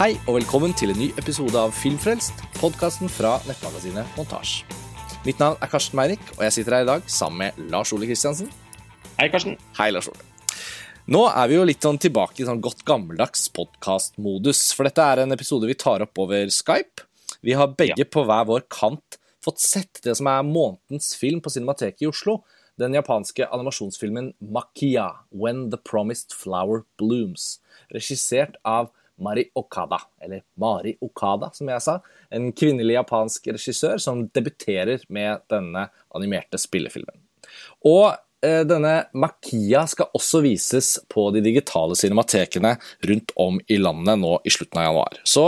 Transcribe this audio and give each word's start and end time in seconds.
Hei 0.00 0.14
og 0.24 0.38
velkommen 0.38 0.72
til 0.72 0.94
en 0.94 0.96
ny 0.96 1.06
episode 1.20 1.60
av 1.60 1.74
Filmfrelst, 1.76 2.38
podkasten 2.56 3.10
fra 3.12 3.34
nettmagasinet 3.44 4.14
Montasj. 4.16 4.62
Mitt 5.26 5.36
navn 5.42 5.58
er 5.60 5.68
Karsten 5.68 5.98
Meirik, 5.98 6.22
og 6.38 6.44
jeg 6.46 6.54
sitter 6.54 6.78
her 6.78 6.86
i 6.86 6.88
dag 6.88 7.10
sammen 7.12 7.42
med 7.42 7.58
Lars 7.68 7.90
Ole 7.92 8.06
Kristiansen. 8.08 8.48
Hei, 9.18 9.26
Karsten. 9.28 9.58
Hei, 9.76 9.90
Lars 9.92 10.06
Ole. 10.08 10.24
Nå 11.12 11.20
er 11.28 11.50
vi 11.50 11.58
jo 11.58 11.66
litt 11.68 11.84
sånn 11.84 12.00
tilbake 12.00 12.40
i 12.40 12.46
sånn 12.48 12.62
godt 12.64 12.80
gammeldags 12.88 13.50
podkastmodus, 13.52 14.62
for 14.72 14.88
dette 14.88 15.04
er 15.04 15.20
en 15.26 15.36
episode 15.36 15.68
vi 15.68 15.76
tar 15.76 16.06
opp 16.06 16.22
over 16.24 16.48
Skype. 16.48 17.04
Vi 17.44 17.58
har 17.60 17.74
begge 17.76 18.06
på 18.08 18.24
hver 18.24 18.46
vår 18.48 18.64
kant 18.72 19.18
fått 19.44 19.60
sett 19.60 20.00
det 20.06 20.14
som 20.16 20.30
er 20.32 20.48
månedens 20.48 21.10
film 21.20 21.42
på 21.44 21.52
Cinemateket 21.52 22.06
i 22.06 22.08
Oslo. 22.08 22.38
Den 22.80 22.96
japanske 22.96 23.50
animasjonsfilmen 23.52 24.32
Makia, 24.40 25.10
When 25.28 25.66
the 25.68 25.82
Promised 25.92 26.32
Flower 26.32 26.86
Blooms. 26.96 27.58
Regissert 27.92 28.56
av 28.64 28.88
Mari 29.20 29.46
Okada, 29.58 30.00
eller 30.22 30.42
Mari 30.60 30.94
Okada, 31.04 31.50
som 31.54 31.68
jeg 31.70 31.84
sa. 31.84 31.98
En 32.32 32.50
kvinnelig 32.56 32.96
japansk 32.96 33.50
regissør 33.52 34.00
som 34.02 34.24
debuterer 34.34 35.04
med 35.12 35.44
denne 35.52 35.86
animerte 36.16 36.60
spillefilmen. 36.60 37.20
Og 37.88 38.10
eh, 38.44 38.62
denne 38.68 38.94
Makia 39.12 39.84
skal 39.90 40.12
også 40.16 40.42
vises 40.44 40.96
på 41.12 41.28
de 41.34 41.44
digitale 41.44 41.96
cinematekene 41.98 42.76
rundt 43.10 43.34
om 43.40 43.60
i 43.68 43.80
landet 43.80 44.20
nå 44.22 44.36
i 44.44 44.52
slutten 44.54 44.82
av 44.82 44.90
januar. 44.90 45.22
Så 45.24 45.46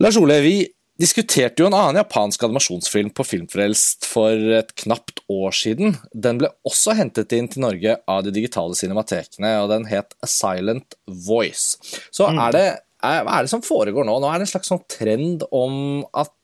Lars 0.00 0.16
Ole, 0.16 0.40
vi 0.44 0.54
diskuterte 1.00 1.62
jo 1.62 1.68
en 1.68 1.76
annen 1.76 2.00
japansk 2.00 2.42
animasjonsfilm 2.44 3.10
på 3.16 3.24
Filmfrelst 3.24 4.06
for 4.08 4.56
et 4.60 4.72
knapt 4.82 5.19
år 5.30 5.56
siden. 5.56 5.96
Den 6.12 6.40
ble 6.40 6.50
også 6.66 6.94
hentet 6.98 7.32
inn 7.36 7.48
til 7.50 7.64
Norge 7.64 7.96
av 8.10 8.22
de 8.26 8.34
digitale 8.34 8.76
cinematekene, 8.78 9.56
og 9.62 9.70
den 9.72 9.88
het 9.90 10.16
A 10.22 10.30
Silent 10.30 10.98
Voice. 11.06 11.78
Så 12.10 12.28
er 12.30 12.56
det, 12.56 12.66
er, 13.00 13.24
hva 13.24 13.38
er 13.38 13.46
det 13.46 13.52
som 13.52 13.64
foregår 13.64 14.06
nå? 14.06 14.18
Nå 14.20 14.30
er 14.30 14.40
det 14.40 14.48
en 14.48 14.54
slags 14.54 14.72
sånn 14.72 14.86
trend 14.90 15.46
om 15.54 16.02
at 16.10 16.34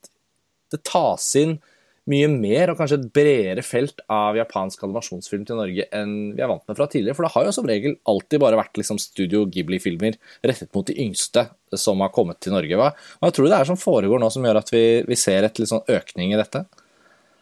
det 0.72 0.82
tas 0.86 1.30
inn 1.38 1.58
mye 2.06 2.28
mer 2.30 2.70
og 2.70 2.78
kanskje 2.78 3.00
et 3.00 3.06
bredere 3.14 3.62
felt 3.66 3.98
av 4.12 4.36
japansk 4.38 4.84
animasjonsfilm 4.86 5.42
til 5.48 5.58
Norge 5.58 5.88
enn 5.94 6.12
vi 6.36 6.42
er 6.44 6.50
vant 6.50 6.62
med 6.68 6.78
fra 6.78 6.86
tidligere. 6.90 7.18
For 7.18 7.26
det 7.26 7.32
har 7.34 7.48
jo 7.48 7.54
som 7.56 7.66
regel 7.66 7.96
alltid 8.06 8.42
bare 8.42 8.58
vært 8.60 8.78
liksom 8.78 9.00
Studio 9.02 9.42
Ghibli-filmer 9.50 10.18
rettet 10.46 10.70
mot 10.76 10.86
de 10.86 10.94
yngste 11.02 11.48
som 11.74 12.04
har 12.04 12.14
kommet 12.14 12.38
til 12.42 12.54
Norge. 12.54 12.78
Hva, 12.78 12.92
hva 12.94 13.32
tror 13.34 13.48
du 13.48 13.50
det 13.50 13.58
er 13.58 13.70
som 13.72 13.80
foregår 13.80 14.22
nå 14.22 14.30
som 14.30 14.46
gjør 14.46 14.62
at 14.62 14.70
vi, 14.74 14.84
vi 15.08 15.18
ser 15.18 15.48
et 15.48 15.58
litt 15.58 15.72
sånn 15.72 15.86
økning 15.96 16.34
i 16.34 16.38
dette? 16.38 16.62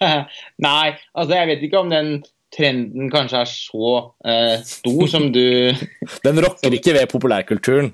Nei, 0.68 0.94
altså 1.14 1.40
jeg 1.40 1.50
vet 1.52 1.66
ikke 1.66 1.82
om 1.82 1.92
den 1.92 2.16
trenden 2.54 3.10
kanskje 3.12 3.42
er 3.42 3.50
så 3.50 3.90
uh, 4.06 4.56
stor 4.66 5.04
som 5.10 5.28
du 5.34 5.74
Den 6.26 6.40
rokker 6.44 6.76
ikke 6.76 6.94
ved 6.96 7.10
populærkulturen 7.10 7.92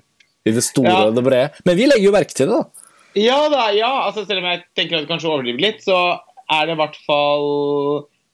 i 0.48 0.54
det 0.56 0.64
store 0.64 0.92
ja. 0.92 1.06
og 1.08 1.16
det 1.16 1.24
brede. 1.26 1.50
Men 1.68 1.76
vi 1.76 1.88
legger 1.88 2.08
jo 2.08 2.14
merke 2.14 2.36
til 2.36 2.48
det, 2.48 2.60
da. 2.60 2.86
Ja 3.18 3.38
da, 3.52 3.66
ja. 3.76 3.90
Altså, 4.06 4.24
selv 4.24 4.40
om 4.40 4.48
jeg 4.48 4.62
tenker 4.78 4.96
at 4.96 5.04
det 5.04 5.10
kanskje 5.10 5.28
overdriver 5.28 5.64
litt, 5.64 5.82
så 5.84 5.98
er 6.50 6.66
det 6.66 6.76
i 6.76 6.80
hvert 6.80 6.98
fall 7.06 7.48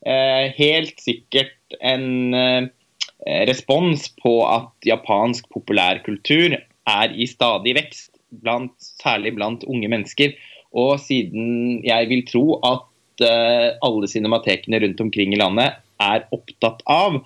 uh, 0.06 0.44
helt 0.58 1.02
sikkert 1.02 1.78
en 1.80 2.36
uh, 2.36 2.68
respons 3.48 4.06
på 4.22 4.38
at 4.46 4.86
japansk 4.86 5.48
populærkultur 5.54 6.58
er 6.86 7.16
i 7.16 7.26
stadig 7.26 7.74
vekst, 7.78 8.12
blant, 8.42 8.74
særlig 9.02 9.34
blant 9.34 9.66
unge 9.66 9.90
mennesker. 9.90 10.36
Og 10.76 11.00
siden 11.02 11.80
jeg 11.86 12.10
vil 12.12 12.22
tro 12.28 12.60
at 12.66 12.86
alle 13.24 14.08
cinematekene 14.10 14.80
rundt 14.82 15.00
omkring 15.00 15.32
i 15.32 15.38
landet 15.40 15.78
er 16.02 16.26
opptatt 16.34 16.82
av 16.90 17.16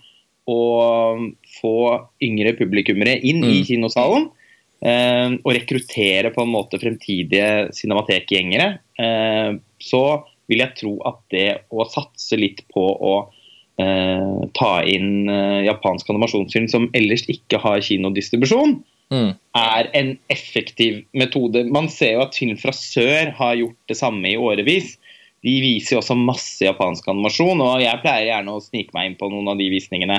å 0.51 0.61
få 1.61 1.77
yngre 2.23 2.53
publikummere 2.59 3.17
inn 3.27 3.43
mm. 3.43 3.51
i 3.51 3.65
kinosalen, 3.67 4.29
Eh, 4.81 5.35
og 5.45 5.53
rekruttere 5.53 6.31
på 6.33 6.41
en 6.41 6.53
måte 6.55 6.81
fremtidige 6.81 7.69
cinematekgjengere, 7.77 8.79
Eh, 9.01 9.55
så 9.81 10.05
vil 10.51 10.61
jeg 10.61 10.77
tro 10.77 10.91
at 11.09 11.21
det 11.33 11.49
å 11.73 11.87
satse 11.89 12.37
litt 12.37 12.67
på 12.75 12.83
å 12.85 13.15
ta 13.81 14.83
inn 14.85 15.25
japansk 15.65 16.11
animasjonsfilm 16.13 16.67
som 16.69 16.83
ellers 16.93 17.23
ikke 17.33 17.57
har 17.63 17.81
kinodistribusjon, 17.81 18.75
mm. 19.09 19.31
er 19.57 19.89
en 19.97 20.11
effektiv 20.29 20.99
metode. 21.17 21.63
Man 21.73 21.89
ser 21.89 22.19
jo 22.19 22.27
at 22.27 22.37
film 22.37 22.59
fra 22.61 22.75
sør 22.77 23.33
har 23.39 23.55
gjort 23.57 23.79
det 23.89 23.97
samme 23.97 24.29
i 24.29 24.37
årevis. 24.37 24.99
De 25.47 25.57
viser 25.63 25.97
jo 25.97 26.03
også 26.03 26.17
masse 26.19 26.61
japansk 26.65 27.07
animasjon, 27.09 27.63
og 27.65 27.81
jeg 27.81 28.03
pleier 28.03 28.29
gjerne 28.29 28.57
å 28.57 28.63
snike 28.65 28.97
meg 28.97 29.09
inn 29.11 29.19
på 29.21 29.31
noen 29.33 29.53
av 29.53 29.61
de 29.61 29.71
visningene 29.73 30.19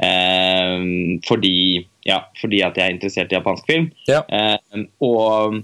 eh, 0.00 0.86
fordi, 1.28 1.56
ja, 2.08 2.22
fordi, 2.40 2.62
at 2.64 2.78
jeg 2.80 2.86
er 2.86 2.96
interessert 2.96 3.34
i 3.34 3.38
japansk 3.38 3.68
film. 3.68 3.90
Ja. 4.08 4.22
Eh, 4.32 4.86
og 5.04 5.60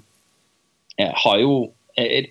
jeg 0.99 1.15
har 1.25 1.41
jo 1.41 1.55
eh, 1.97 2.29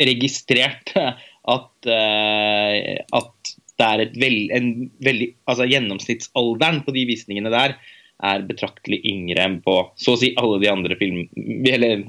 registrert 0.00 0.94
at, 0.96 1.90
eh, 1.90 2.94
at 3.04 3.52
det 3.74 3.90
er 3.90 4.04
et 4.04 4.16
veld, 4.22 4.54
en 4.54 4.70
veldig, 5.04 5.28
altså 5.50 5.66
Gjennomsnittsalderen 5.68 6.84
på 6.86 6.94
de 6.94 7.04
visningene 7.10 7.52
der 7.52 7.76
er 8.24 8.46
betraktelig 8.46 9.00
yngre 9.10 9.42
enn 9.42 9.58
på 9.64 9.74
så 10.00 10.14
å 10.14 10.20
si 10.20 10.30
alle 10.40 10.60
de 10.62 10.70
andre 10.70 10.96
film... 11.00 11.24
Eller 11.66 12.06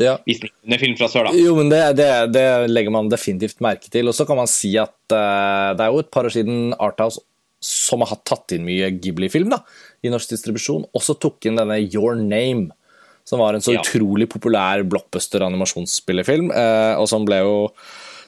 ja. 0.00 0.16
visningene 0.26 0.78
film 0.80 0.96
fra 0.98 1.08
sør, 1.10 1.28
da. 1.28 1.36
Jo, 1.38 1.54
men 1.58 1.70
det, 1.72 1.82
det, 2.00 2.08
det, 2.34 2.46
legger 2.70 2.94
man 2.94 3.10
definitivt 3.12 3.62
merke 3.64 3.90
til. 3.92 4.10
Og 4.10 4.16
så 4.16 4.26
kan 4.28 4.38
man 4.40 4.50
si 4.50 4.74
at 4.80 4.96
uh, 5.12 5.74
det 5.76 5.86
er 5.86 5.90
jo 5.92 6.04
et 6.04 6.12
par 6.14 6.28
år 6.28 6.34
siden 6.34 6.74
Arthouse 6.78 7.22
som 7.64 8.04
har 8.04 8.20
tatt 8.28 8.52
inn 8.52 8.66
mye 8.66 8.90
Ghibli-film 9.00 9.52
da, 9.54 9.62
i 10.04 10.10
norsk 10.12 10.34
distribusjon, 10.34 10.84
også 10.92 11.16
tok 11.16 11.46
inn 11.48 11.56
denne 11.56 11.78
Your 11.80 12.18
Name, 12.18 12.74
som 13.24 13.40
var 13.40 13.56
en 13.56 13.64
så 13.64 13.72
ja. 13.72 13.80
utrolig 13.80 14.28
populær 14.28 14.84
blockbuster-animasjonsspillefilm, 14.92 16.50
uh, 16.52 17.00
og 17.00 17.08
som 17.08 17.24
ble 17.24 17.40
jo 17.40 17.54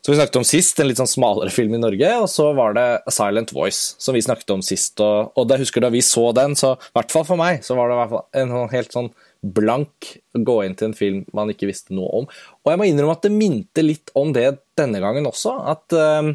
som 0.07 0.13
vi 0.13 0.21
snakket 0.21 0.37
om 0.39 0.45
sist, 0.47 0.79
en 0.79 0.87
litt 0.87 1.01
sånn 1.01 1.09
smalere 1.11 1.51
film 1.51 1.73
i 1.75 1.81
Norge. 1.83 2.09
Og 2.23 2.29
så 2.31 2.45
var 2.55 2.77
det 2.77 2.85
A 3.11 3.11
Silent 3.11 3.51
Voice, 3.51 3.97
som 3.99 4.15
vi 4.15 4.23
snakket 4.23 4.53
om 4.55 4.61
sist. 4.63 5.01
Og, 5.03 5.33
og 5.35 5.49
da 5.51 5.59
husker 5.59 5.83
da 5.83 5.91
vi 5.91 5.99
så 6.07 6.29
den, 6.37 6.55
så 6.55 6.77
i 6.79 6.93
hvert 6.95 7.11
fall 7.11 7.27
for 7.27 7.41
meg, 7.41 7.59
så 7.67 7.75
var 7.75 7.91
det 7.91 8.21
en 8.39 8.53
sånn 8.55 8.71
helt 8.71 8.95
sånn 8.95 9.11
blank 9.43 10.13
gå 10.33 10.57
inn 10.65 10.77
til 10.79 10.91
en 10.91 10.97
film 10.97 11.25
man 11.37 11.51
ikke 11.53 11.69
visste 11.71 11.95
noe 11.97 12.23
om. 12.23 12.29
Og 12.65 12.73
jeg 12.73 12.81
må 12.81 12.89
innrømme 12.89 13.17
at 13.17 13.27
det 13.27 13.35
minte 13.35 13.85
litt 13.85 14.13
om 14.19 14.33
det 14.37 14.49
denne 14.79 15.01
gangen 15.03 15.29
også. 15.29 15.55
At 15.73 15.97
um, 15.97 16.33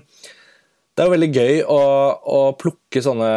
det 0.92 1.04
er 1.04 1.10
jo 1.10 1.16
veldig 1.16 1.32
gøy 1.32 1.64
å, 1.66 1.82
å 2.22 2.42
plukke 2.60 3.04
sånne 3.04 3.32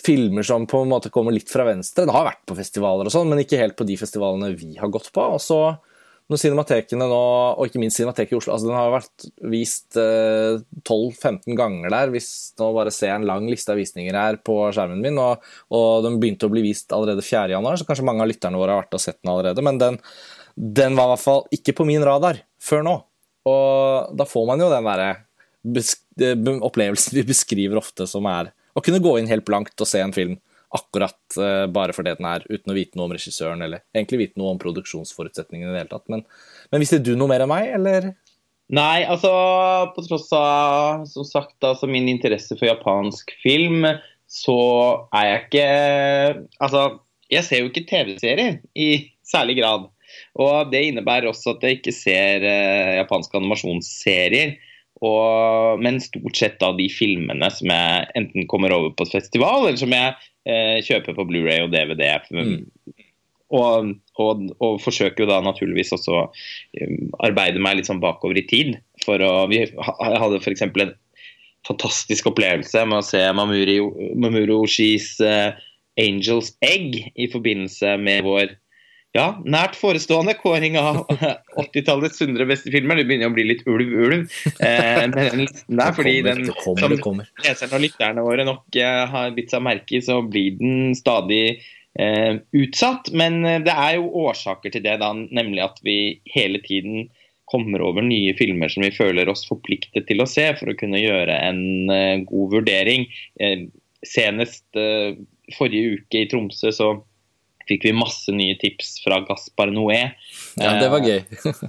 filmer 0.00 0.46
som 0.46 0.64
på 0.68 0.80
en 0.82 0.90
måte 0.90 1.12
kommer 1.12 1.34
litt 1.34 1.50
fra 1.52 1.66
venstre. 1.68 2.06
Det 2.08 2.14
har 2.14 2.26
vært 2.28 2.44
på 2.48 2.56
festivaler 2.58 3.08
og 3.08 3.14
sånn, 3.14 3.28
men 3.30 3.42
ikke 3.42 3.60
helt 3.60 3.76
på 3.78 3.86
de 3.88 3.98
festivalene 4.00 4.52
vi 4.56 4.74
har 4.80 4.92
gått 4.92 5.10
på. 5.14 5.26
Og 5.36 5.42
så 5.44 5.60
når 6.30 6.38
cinematekene 6.38 7.06
nå, 7.10 7.20
og 7.58 7.66
ikke 7.66 7.80
minst 7.82 7.98
Cinemateket 7.98 8.36
i 8.36 8.38
Oslo, 8.38 8.54
altså 8.54 8.68
den 8.68 8.76
har 8.78 8.92
vært 8.92 9.24
vist 9.50 9.98
eh, 9.98 10.60
12-15 10.86 11.56
ganger 11.58 11.90
der. 11.90 12.12
Hvis 12.14 12.28
nå 12.60 12.68
bare 12.76 12.92
ser 12.94 13.16
en 13.16 13.26
lang 13.26 13.48
liste 13.50 13.74
av 13.74 13.80
visninger 13.80 14.14
her 14.14 14.38
på 14.46 14.60
skjermen 14.70 15.02
min, 15.02 15.18
og, 15.18 15.42
og 15.74 16.06
den 16.06 16.20
begynte 16.22 16.46
å 16.46 16.52
bli 16.52 16.62
vist 16.68 16.94
allerede 16.94 17.24
4.1, 17.26 17.66
så 17.80 17.88
kanskje 17.88 18.06
mange 18.06 18.22
av 18.22 18.30
lytterne 18.30 18.60
våre 18.60 18.76
har 18.76 18.84
vært 18.84 18.94
og 18.94 19.02
sett 19.02 19.18
den 19.18 19.32
allerede. 19.32 19.64
Men 19.66 19.80
den, 19.82 19.98
den 20.54 20.98
var 20.98 21.10
i 21.10 21.14
hvert 21.16 21.24
fall 21.24 21.42
ikke 21.58 21.74
på 21.80 21.88
min 21.88 22.06
radar 22.06 22.38
før 22.62 22.86
nå. 22.86 22.94
Og 23.50 24.14
da 24.14 24.28
får 24.28 24.46
man 24.52 24.62
jo 24.62 24.70
den 24.70 24.86
derre 24.86 25.10
opplevelsen 26.70 27.18
vi 27.18 27.26
beskriver 27.26 27.82
ofte, 27.82 28.06
som 28.06 28.28
er 28.30 28.54
å 28.78 28.82
kunne 28.84 29.02
gå 29.02 29.16
inn 29.18 29.30
helt 29.30 29.48
blankt 29.48 29.82
og 29.82 29.88
se 29.88 29.98
en 30.04 30.14
film 30.14 30.38
akkurat 30.76 31.38
uh, 31.38 31.66
bare 31.72 31.94
fordi 31.96 32.14
den 32.18 32.28
er, 32.30 32.44
uten 32.50 32.72
å 32.72 32.76
vite 32.76 32.98
noe 32.98 33.08
om 33.08 33.14
regissøren 33.16 33.64
eller 33.66 33.82
egentlig 33.96 34.20
vite 34.24 34.40
noe 34.40 34.54
om 34.54 34.60
produksjonsforutsetningene 34.62 35.72
i 35.72 35.74
det 35.74 35.84
hele 35.84 35.92
tatt. 35.92 36.06
Men, 36.12 36.24
men 36.70 36.82
visste 36.82 37.00
du 37.02 37.16
noe 37.18 37.30
mer 37.30 37.44
enn 37.44 37.50
meg, 37.50 37.72
eller? 37.78 38.12
Nei, 38.70 39.02
altså 39.02 39.30
på 39.96 40.04
tross 40.06 40.28
av 40.36 41.06
som 41.10 41.26
sagt 41.26 41.66
altså 41.66 41.88
min 41.90 42.06
interesse 42.12 42.54
for 42.54 42.68
japansk 42.70 43.32
film, 43.42 43.86
så 44.30 44.58
er 45.18 45.24
jeg 45.26 45.40
ikke 45.48 45.64
Altså, 46.62 46.82
jeg 47.34 47.46
ser 47.46 47.64
jo 47.64 47.70
ikke 47.72 47.88
TV-serier 47.88 48.60
i 48.78 48.90
særlig 49.26 49.58
grad. 49.58 49.88
Og 50.38 50.70
det 50.70 50.84
innebærer 50.86 51.30
også 51.30 51.56
at 51.56 51.66
jeg 51.66 51.80
ikke 51.80 51.94
ser 51.94 52.46
uh, 52.46 52.98
japanske 53.00 53.38
animasjonsserier. 53.38 54.54
Og, 55.00 55.80
men 55.80 56.00
stort 56.04 56.36
sett 56.36 56.58
da 56.60 56.74
de 56.76 56.86
filmene 56.92 57.48
som 57.54 57.70
jeg 57.72 58.08
enten 58.20 58.48
kommer 58.50 58.74
over 58.76 58.92
på 58.92 59.06
et 59.06 59.14
festival, 59.16 59.64
eller 59.64 59.80
som 59.80 59.94
jeg 59.96 60.12
eh, 60.44 60.80
kjøper 60.84 61.16
på 61.16 61.24
Blu-ray 61.30 61.64
og 61.64 61.72
DVD. 61.72 62.04
Mm. 62.36 62.66
Og, 63.56 63.94
og, 64.20 64.42
og, 64.60 64.76
forsøker 64.84 65.24
jo 65.24 65.30
da 65.30 65.40
naturligvis 65.42 65.94
også 65.96 66.26
um, 66.28 66.98
arbeide 67.24 67.62
meg 67.62 67.80
litt 67.80 67.88
sånn 67.88 68.02
bakover 68.02 68.38
i 68.38 68.46
tid. 68.50 68.76
For 69.02 69.22
å, 69.24 69.48
vi 69.50 69.64
hadde 69.64 70.42
f.eks. 70.42 70.66
en 70.68 70.94
fantastisk 71.66 72.28
opplevelse 72.30 72.84
med 72.86 73.00
å 73.00 73.08
se 73.08 73.24
Mamuri, 73.36 73.80
Mamuro 74.20 74.62
Oshis 74.66 75.14
uh, 75.24 75.56
'Angels 75.98 76.52
Egg' 76.64 77.00
i 77.16 77.26
forbindelse 77.32 77.96
med 78.00 78.22
vår 78.28 78.54
ja, 79.16 79.24
nært 79.42 79.74
forestående 79.74 80.36
kåring 80.38 80.76
av 80.78 81.00
80-tallets 81.58 82.20
100 82.22 82.46
beste 82.46 82.70
filmer. 82.70 83.00
Det 83.00 83.08
begynner 83.08 83.30
å 83.30 83.34
bli 83.34 83.46
litt 83.48 83.64
ulv-ulv. 83.66 84.30
Eh, 84.62 85.02
den 85.10 85.42
listen 85.42 85.80
der, 85.80 85.94
fordi 85.96 86.20
den, 86.26 86.44
som 86.62 87.22
leserne 87.42 87.74
og 87.74 87.82
lytterne 87.82 88.24
våre 88.26 88.46
nok 88.46 88.78
eh, 88.78 89.02
har 89.10 89.34
bitt 89.34 89.50
seg 89.50 89.64
merke 89.66 89.98
i, 89.98 90.02
så 90.06 90.20
blir 90.22 90.60
den 90.60 90.94
stadig 90.98 91.58
eh, 91.98 92.38
utsatt. 92.54 93.10
Men 93.10 93.42
eh, 93.42 93.58
det 93.66 93.74
er 93.74 93.98
jo 93.98 94.12
årsaker 94.28 94.76
til 94.76 94.86
det, 94.86 95.00
da, 95.02 95.10
nemlig 95.10 95.66
at 95.66 95.82
vi 95.86 95.98
hele 96.30 96.62
tiden 96.62 97.08
kommer 97.50 97.82
over 97.82 98.06
nye 98.06 98.36
filmer 98.38 98.70
som 98.70 98.86
vi 98.86 98.94
føler 98.94 99.26
oss 99.26 99.42
forpliktet 99.48 100.06
til 100.06 100.22
å 100.22 100.30
se 100.30 100.52
for 100.54 100.70
å 100.70 100.78
kunne 100.78 101.00
gjøre 101.02 101.34
en 101.48 101.90
uh, 101.90 102.22
god 102.22 102.52
vurdering. 102.54 103.08
Uh, 103.42 103.66
senest 104.06 104.64
forrige 105.52 105.98
uke 105.98 106.22
i 106.22 106.28
Tromsø 106.30 106.70
så 106.72 106.92
fikk 107.70 107.86
vi 107.88 107.94
masse 107.96 108.32
nye 108.34 108.56
tips 108.60 108.98
fra 109.04 109.20
Gaspar 109.26 109.72
Noé. 109.74 110.02
Ja, 110.60 110.74
det 110.80 110.90
var 110.92 111.06
gøy. 111.06 111.22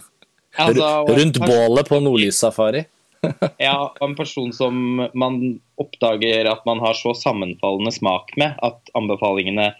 altså, 0.65 0.89
Rundt 1.09 1.39
bålet 1.44 1.92
på 1.92 2.01
nordlyssafari. 2.03 2.86
ja, 3.62 3.77
en 4.01 4.15
person 4.18 4.50
som 4.56 4.75
man 5.13 5.39
oppdager 5.81 6.50
at 6.50 6.65
man 6.65 6.81
har 6.81 6.98
så 6.98 7.13
sammenfallende 7.18 7.94
smak 7.94 8.33
med 8.42 8.57
at 8.65 8.94
anbefalingene 8.98 9.71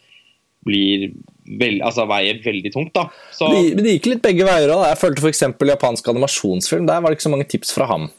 blir 0.62 1.10
vel, 1.58 1.80
altså, 1.82 2.06
veier 2.10 2.38
veldig 2.44 2.72
tungt. 2.74 2.94
da. 2.94 3.08
Så... 3.34 3.50
Men 3.50 3.82
det 3.82 3.98
gikk 3.98 4.12
litt 4.12 4.26
begge 4.26 4.46
veier 4.46 4.70
òg. 4.70 4.86
Jeg 4.92 5.00
følte 5.02 5.24
f.eks. 5.26 5.46
japansk 5.74 6.12
animasjonsfilm. 6.14 6.86
Der 6.90 7.02
var 7.02 7.10
det 7.10 7.18
ikke 7.18 7.30
så 7.30 7.34
mange 7.34 7.50
tips 7.50 7.74
fra 7.74 7.90
ham. 7.90 8.12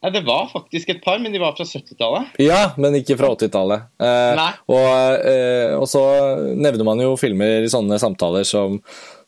Ja, 0.00 0.10
Det 0.10 0.22
var 0.24 0.46
faktisk 0.48 0.88
et 0.88 1.02
par, 1.04 1.18
men 1.20 1.32
de 1.32 1.38
var 1.42 1.52
fra 1.52 1.64
70-tallet. 1.68 2.36
Ja, 2.40 2.72
men 2.80 2.94
ikke 2.96 3.18
fra 3.20 3.34
80-tallet. 3.34 3.82
Eh, 4.00 4.38
og, 4.72 5.26
eh, 5.28 5.74
og, 5.76 5.84
så 5.92 6.04
nevner 6.56 6.86
man 6.88 7.02
jo 7.04 7.18
filmer 7.20 7.66
i 7.66 7.68
sånne 7.68 7.98
samtaler 8.00 8.46
som, 8.48 8.78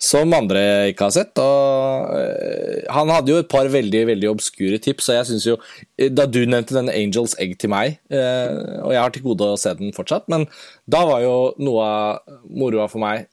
som 0.00 0.32
andre 0.32 0.62
ikke 0.94 1.10
har 1.10 1.12
sett. 1.18 1.42
Og, 1.44 2.14
eh, 2.16 2.88
han 2.88 3.12
hadde 3.12 3.34
jo 3.34 3.42
et 3.42 3.50
par 3.52 3.68
veldig 3.68 4.06
veldig 4.14 4.30
obskure 4.32 4.80
tips, 4.80 5.10
og 5.12 5.18
jeg 5.18 5.28
syns 5.32 5.48
jo 5.50 5.58
eh, 5.60 6.08
Da 6.08 6.24
du 6.24 6.40
nevnte 6.46 6.78
den 6.78 6.88
Angels 6.88 7.36
Egg 7.42 7.58
til 7.60 7.74
meg, 7.74 8.00
eh, 8.08 8.80
og 8.80 8.96
jeg 8.96 9.02
har 9.02 9.12
til 9.12 9.26
gode 9.28 9.52
å 9.52 9.60
se 9.60 9.74
den 9.76 9.92
fortsatt, 9.92 10.24
men 10.32 10.48
da 10.88 11.04
var 11.04 11.20
jo 11.20 11.36
noe 11.60 11.84
av 11.84 12.40
moroa 12.48 12.88
for 12.88 13.04
meg 13.04 13.28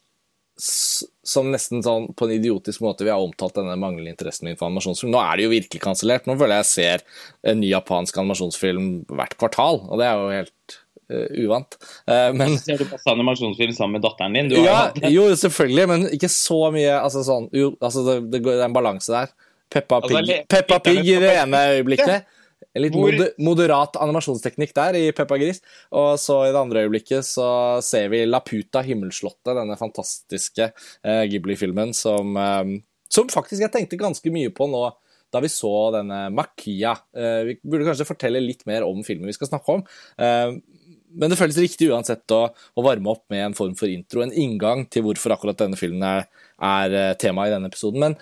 som 0.60 1.50
nesten 1.54 1.84
sånn 1.86 2.10
på 2.18 2.28
en 2.28 2.36
idiotisk 2.36 2.84
måte 2.84 3.06
vi 3.08 3.14
har 3.14 3.24
omtalt 3.24 3.56
denne 3.56 3.78
manglende 3.80 4.12
interessen 4.12 4.50
min 4.50 4.58
for 4.60 4.68
animasjonsfilm. 4.68 5.14
Nå 5.14 5.22
er 5.24 5.40
det 5.40 5.46
jo 5.46 5.54
virkelig 5.54 5.82
kansellert. 5.84 6.28
Nå 6.28 6.36
føler 6.40 6.60
jeg 6.60 6.66
jeg 6.66 6.72
ser 6.74 7.04
en 7.52 7.62
ny 7.62 7.72
japansk 7.72 8.20
animasjonsfilm 8.20 8.90
hvert 9.08 9.36
kvartal, 9.40 9.84
og 9.88 10.02
det 10.02 10.08
er 10.10 10.20
jo 10.20 10.32
helt 10.34 10.78
uh, 11.14 11.28
uvant. 11.46 11.78
Uh, 12.10 12.32
men 12.36 12.58
Ser 12.60 12.82
du 12.82 12.88
masse 12.90 13.14
animasjonsfilm 13.14 13.76
sammen 13.78 14.00
med 14.00 14.08
datteren 14.08 14.36
din? 14.36 14.52
ja, 14.66 14.82
jo, 15.08 15.30
selvfølgelig, 15.44 15.88
men 15.94 16.10
ikke 16.18 16.32
så 16.34 16.66
mye. 16.76 16.98
Altså 16.98 17.24
sånn, 17.28 17.48
jo, 17.56 17.72
altså 17.80 18.04
det, 18.08 18.18
det, 18.34 18.44
det 18.50 18.58
er 18.60 18.68
en 18.68 18.76
balanse 18.76 19.16
der. 19.16 19.32
Peppa 19.70 20.02
altså, 20.02 20.10
Pig, 20.10 20.20
altså, 20.20 20.44
Peppa 20.50 20.82
Pig 20.84 21.06
i 21.06 21.18
det 21.22 21.34
ene 21.44 21.64
øyeblikket. 21.78 22.36
En 22.78 22.84
litt 22.84 22.96
Hvor... 22.96 23.18
moderat 23.42 23.98
animasjonsteknikk 24.02 24.76
der 24.78 24.98
i 25.00 25.04
Peppa 25.16 25.40
Gris. 25.42 25.62
Og 25.96 26.14
så 26.22 26.44
i 26.46 26.54
det 26.54 26.62
andre 26.62 26.86
øyeblikket 26.86 27.26
så 27.26 27.50
ser 27.86 28.12
vi 28.14 28.26
Laputa, 28.28 28.84
himmelslottet, 28.86 29.56
denne 29.58 29.78
fantastiske 29.80 30.70
eh, 30.70 31.24
Ghibli-filmen 31.32 31.96
som, 31.98 32.38
eh, 32.38 32.76
som 33.10 33.32
faktisk 33.32 33.66
jeg 33.66 33.74
tenkte 33.74 34.02
ganske 34.02 34.34
mye 34.34 34.54
på 34.54 34.70
nå 34.70 34.88
da 35.30 35.42
vi 35.44 35.50
så 35.52 35.72
denne 35.94 36.28
Makia. 36.34 36.96
Eh, 37.14 37.42
vi 37.48 37.58
burde 37.62 37.88
kanskje 37.90 38.08
fortelle 38.10 38.42
litt 38.42 38.66
mer 38.70 38.86
om 38.88 39.04
filmen 39.06 39.30
vi 39.30 39.36
skal 39.38 39.52
snakke 39.52 39.78
om. 39.78 39.84
Eh, 40.18 40.58
men 41.10 41.32
det 41.32 41.40
føles 41.40 41.58
riktig 41.58 41.90
uansett 41.90 42.30
å, 42.34 42.44
å, 42.54 42.86
varme 42.86 43.10
opp 43.14 43.26
med 43.34 43.48
en 43.48 43.58
form 43.58 43.76
for 43.78 43.90
intro, 43.90 44.22
en 44.22 44.34
inngang 44.34 44.86
til 44.94 45.06
hvorfor 45.08 45.34
akkurat 45.34 45.58
denne 45.58 45.78
filmen 45.80 46.06
er, 46.06 46.28
er 46.62 46.98
eh, 46.98 47.16
tema 47.22 47.48
i 47.48 47.54
denne 47.54 47.70
episoden. 47.72 48.04
Men 48.04 48.18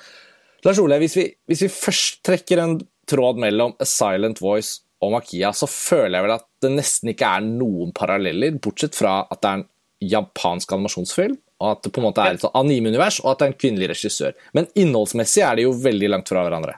Lars 0.66 0.80
Ole, 0.82 1.00
hvis 1.04 1.18
vi, 1.20 1.26
hvis 1.48 1.66
vi 1.66 1.74
først 1.74 2.22
trekker 2.28 2.64
en 2.64 2.78
tråd 3.10 3.40
mellom 3.42 3.76
A 3.80 3.88
Silent 3.88 4.42
Voice 4.44 4.84
og 5.04 5.14
Makia, 5.14 5.52
så 5.54 5.70
føler 5.70 6.18
jeg 6.18 6.26
vel 6.26 6.36
at 6.38 6.48
det 6.64 6.72
nesten 6.74 7.12
ikke 7.14 7.34
er 7.38 7.46
noen 7.46 7.94
paralleller, 7.96 8.58
bortsett 8.62 8.98
fra 8.98 9.20
at 9.28 9.42
det 9.44 9.50
er 9.50 9.60
en 9.60 9.68
japansk 10.14 10.74
animasjonsfilm, 10.74 11.38
og 11.62 11.70
at 11.72 11.86
det 11.86 11.94
på 11.94 12.02
en 12.02 12.08
måte 12.08 12.24
er 12.24 12.38
et 12.38 12.50
anime-univers, 12.58 13.20
og 13.24 13.32
at 13.32 13.40
det 13.40 13.48
er 13.48 13.54
en 13.54 13.62
kvinnelig 13.62 13.92
regissør. 13.94 14.36
Men 14.58 14.70
innholdsmessig 14.78 15.46
er 15.46 15.58
de 15.58 15.66
jo 15.66 15.74
veldig 15.86 16.12
langt 16.14 16.30
fra 16.30 16.44
hverandre. 16.46 16.78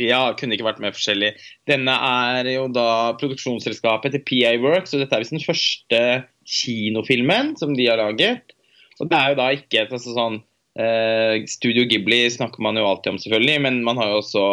Ja, 0.00 0.22
kunne 0.36 0.56
ikke 0.56 0.66
vært 0.70 0.80
mer 0.80 0.94
forskjellig. 0.96 1.34
Denne 1.68 1.94
er 2.08 2.48
jo 2.48 2.64
da 2.72 3.12
produksjonsselskapet 3.20 4.14
til 4.14 4.24
PA 4.28 4.54
Works, 4.62 4.94
og 4.94 5.04
dette 5.04 5.16
er 5.16 5.24
visst 5.24 5.36
den 5.36 5.44
første 5.44 6.00
kinofilmen 6.48 7.52
som 7.60 7.76
de 7.76 7.88
har 7.90 8.00
laget. 8.00 8.56
Og 9.00 9.10
det 9.10 9.18
er 9.18 9.32
jo 9.32 9.38
da 9.40 9.50
ikke 9.56 9.82
et 9.82 9.92
altså 9.92 10.14
sånn 10.16 10.40
eh, 10.80 11.44
Studio 11.50 11.84
Ghibli 11.88 12.24
snakker 12.32 12.64
man 12.64 12.80
jo 12.80 12.88
alltid 12.88 13.14
om, 13.14 13.20
selvfølgelig, 13.20 13.62
men 13.68 13.80
man 13.84 14.00
har 14.00 14.12
jo 14.12 14.22
også 14.22 14.44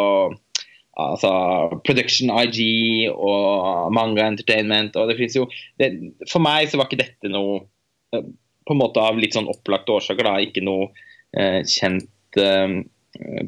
altså 1.14 1.32
Production 1.88 2.32
IG 2.42 3.10
og 3.12 3.90
Manga 3.96 4.28
Entertainment. 4.28 4.96
og 4.96 5.10
det 5.10 5.18
finnes 5.20 5.38
jo, 5.38 5.48
det, 5.82 5.92
For 6.30 6.44
meg 6.44 6.70
så 6.70 6.80
var 6.80 6.90
ikke 6.90 7.04
dette 7.04 7.32
noe 7.32 7.62
eh, 8.16 8.26
på 8.70 8.76
en 8.76 8.82
måte 8.84 9.02
av 9.02 9.18
litt 9.18 9.34
sånn 9.34 9.50
opplagte 9.50 9.96
årsaker, 9.96 10.28
da, 10.28 10.36
ikke 10.46 10.62
noe 10.66 10.92
eh, 11.34 11.62
kjent 11.66 12.38
eh, 12.38 12.82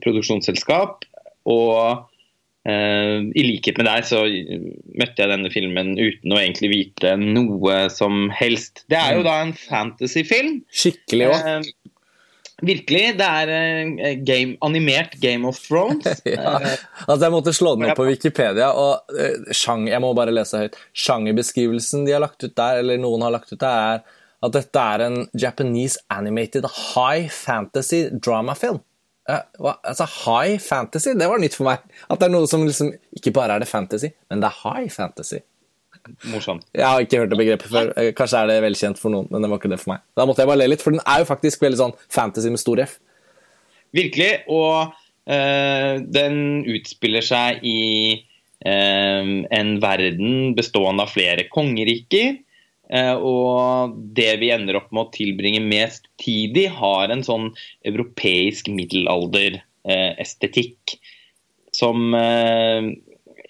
produksjonsselskap. 0.01 1.05
Og 1.51 1.77
eh, 2.65 3.19
i 3.21 3.43
likhet 3.45 3.77
med 3.77 3.89
deg 3.89 4.07
så 4.09 4.23
møtte 4.25 5.21
jeg 5.21 5.29
denne 5.29 5.51
filmen 5.53 5.93
uten 5.99 6.33
å 6.33 6.41
egentlig 6.41 6.71
vite 6.73 7.13
noe 7.21 7.83
som 7.93 8.31
helst. 8.33 8.85
Det 8.89 8.97
er 8.97 9.19
jo 9.19 9.21
mm. 9.21 9.29
da 9.29 9.37
en 9.45 9.55
fantasyfilm. 9.57 10.59
Skikkelig 10.73 11.29
òg. 11.35 11.71
Virkelig. 12.61 13.03
Det 13.19 13.27
er 13.27 13.51
uh, 13.51 14.11
game, 14.27 14.55
animert 14.65 15.17
Game 15.21 15.47
of 15.49 15.59
Thrones. 15.65 16.21
ja, 16.25 16.55
altså 17.07 17.21
Jeg 17.25 17.33
måtte 17.33 17.55
slå 17.57 17.75
den 17.75 17.89
opp 17.89 17.99
på 17.99 18.07
Wikipedia, 18.09 18.71
og 18.77 19.11
uh, 19.17 19.51
sjang, 19.55 19.87
jeg 19.89 20.01
må 20.03 20.13
bare 20.17 20.33
lese 20.33 20.63
høyt. 20.63 20.79
Sjangerbeskrivelsen 20.93 22.05
de 22.07 22.15
har 22.15 22.23
lagt 22.23 22.43
ut 22.43 22.55
der, 22.57 22.81
eller 22.83 23.01
noen 23.01 23.25
har 23.25 23.35
lagt 23.37 23.53
ut 23.53 23.61
der, 23.61 23.97
er 23.97 24.19
at 24.41 24.55
dette 24.55 24.85
er 24.95 25.03
en 25.05 25.19
Japanese 25.37 26.01
animated 26.09 26.65
high 26.95 27.27
fantasy 27.29 28.07
dramafilm. 28.13 28.81
Uh, 29.29 29.43
altså, 29.85 30.07
high 30.25 30.57
fantasy, 30.61 31.13
det 31.17 31.29
var 31.29 31.41
nytt 31.41 31.57
for 31.57 31.69
meg. 31.69 31.85
At 32.09 32.21
det 32.21 32.29
er 32.29 32.35
noe 32.35 32.49
som 32.49 32.65
liksom 32.65 32.93
ikke 33.17 33.33
bare 33.37 33.57
er 33.57 33.63
det 33.65 33.69
fantasy, 33.69 34.13
men 34.29 34.41
det 34.41 34.49
er 34.49 34.61
high 34.63 34.89
fantasy 34.91 35.43
morsomt. 36.31 36.65
Jeg 36.75 36.87
har 36.87 37.03
ikke 37.03 37.21
hørt 37.21 37.33
det 37.33 37.39
begrepet 37.39 37.71
før. 37.71 37.91
Eh, 37.99 38.11
kanskje 38.17 38.41
er 38.41 38.51
det 38.51 38.65
velkjent 38.65 39.01
for 39.01 39.13
noen, 39.13 39.27
men 39.31 39.43
det 39.43 39.49
var 39.51 39.61
ikke 39.61 39.73
det 39.73 39.81
for 39.81 39.93
meg. 39.93 39.99
Da 40.17 40.27
måtte 40.27 40.41
jeg 40.43 40.51
bare 40.51 40.61
le 40.61 40.71
litt, 40.71 40.83
for 40.83 40.95
den 40.95 41.05
er 41.05 41.21
jo 41.21 41.29
faktisk 41.29 41.63
veldig 41.65 41.81
sånn 41.81 41.97
fantasy 42.11 42.49
med 42.53 42.61
stor 42.61 42.77
F. 42.83 42.91
Virkelig, 43.95 44.31
og 44.51 44.77
øh, 45.31 45.93
den 46.19 46.35
utspiller 46.71 47.23
seg 47.25 47.49
i 47.67 47.81
øh, 48.67 49.25
en 49.59 49.69
verden 49.83 50.31
bestående 50.57 51.03
av 51.07 51.13
flere 51.13 51.43
kongeriker. 51.51 52.27
Uh, 52.91 53.15
og 53.23 53.95
det 54.17 54.33
vi 54.41 54.49
ender 54.51 54.75
opp 54.75 54.89
med 54.91 55.05
å 55.05 55.11
tilbringe 55.15 55.61
mest 55.63 56.09
tid 56.19 56.57
i, 56.59 56.67
har 56.67 57.07
en 57.13 57.23
sånn 57.23 57.55
europeisk 57.87 58.67
middelalderestetikk. 58.67 60.75
Uh, 60.91 60.99
som 61.71 62.11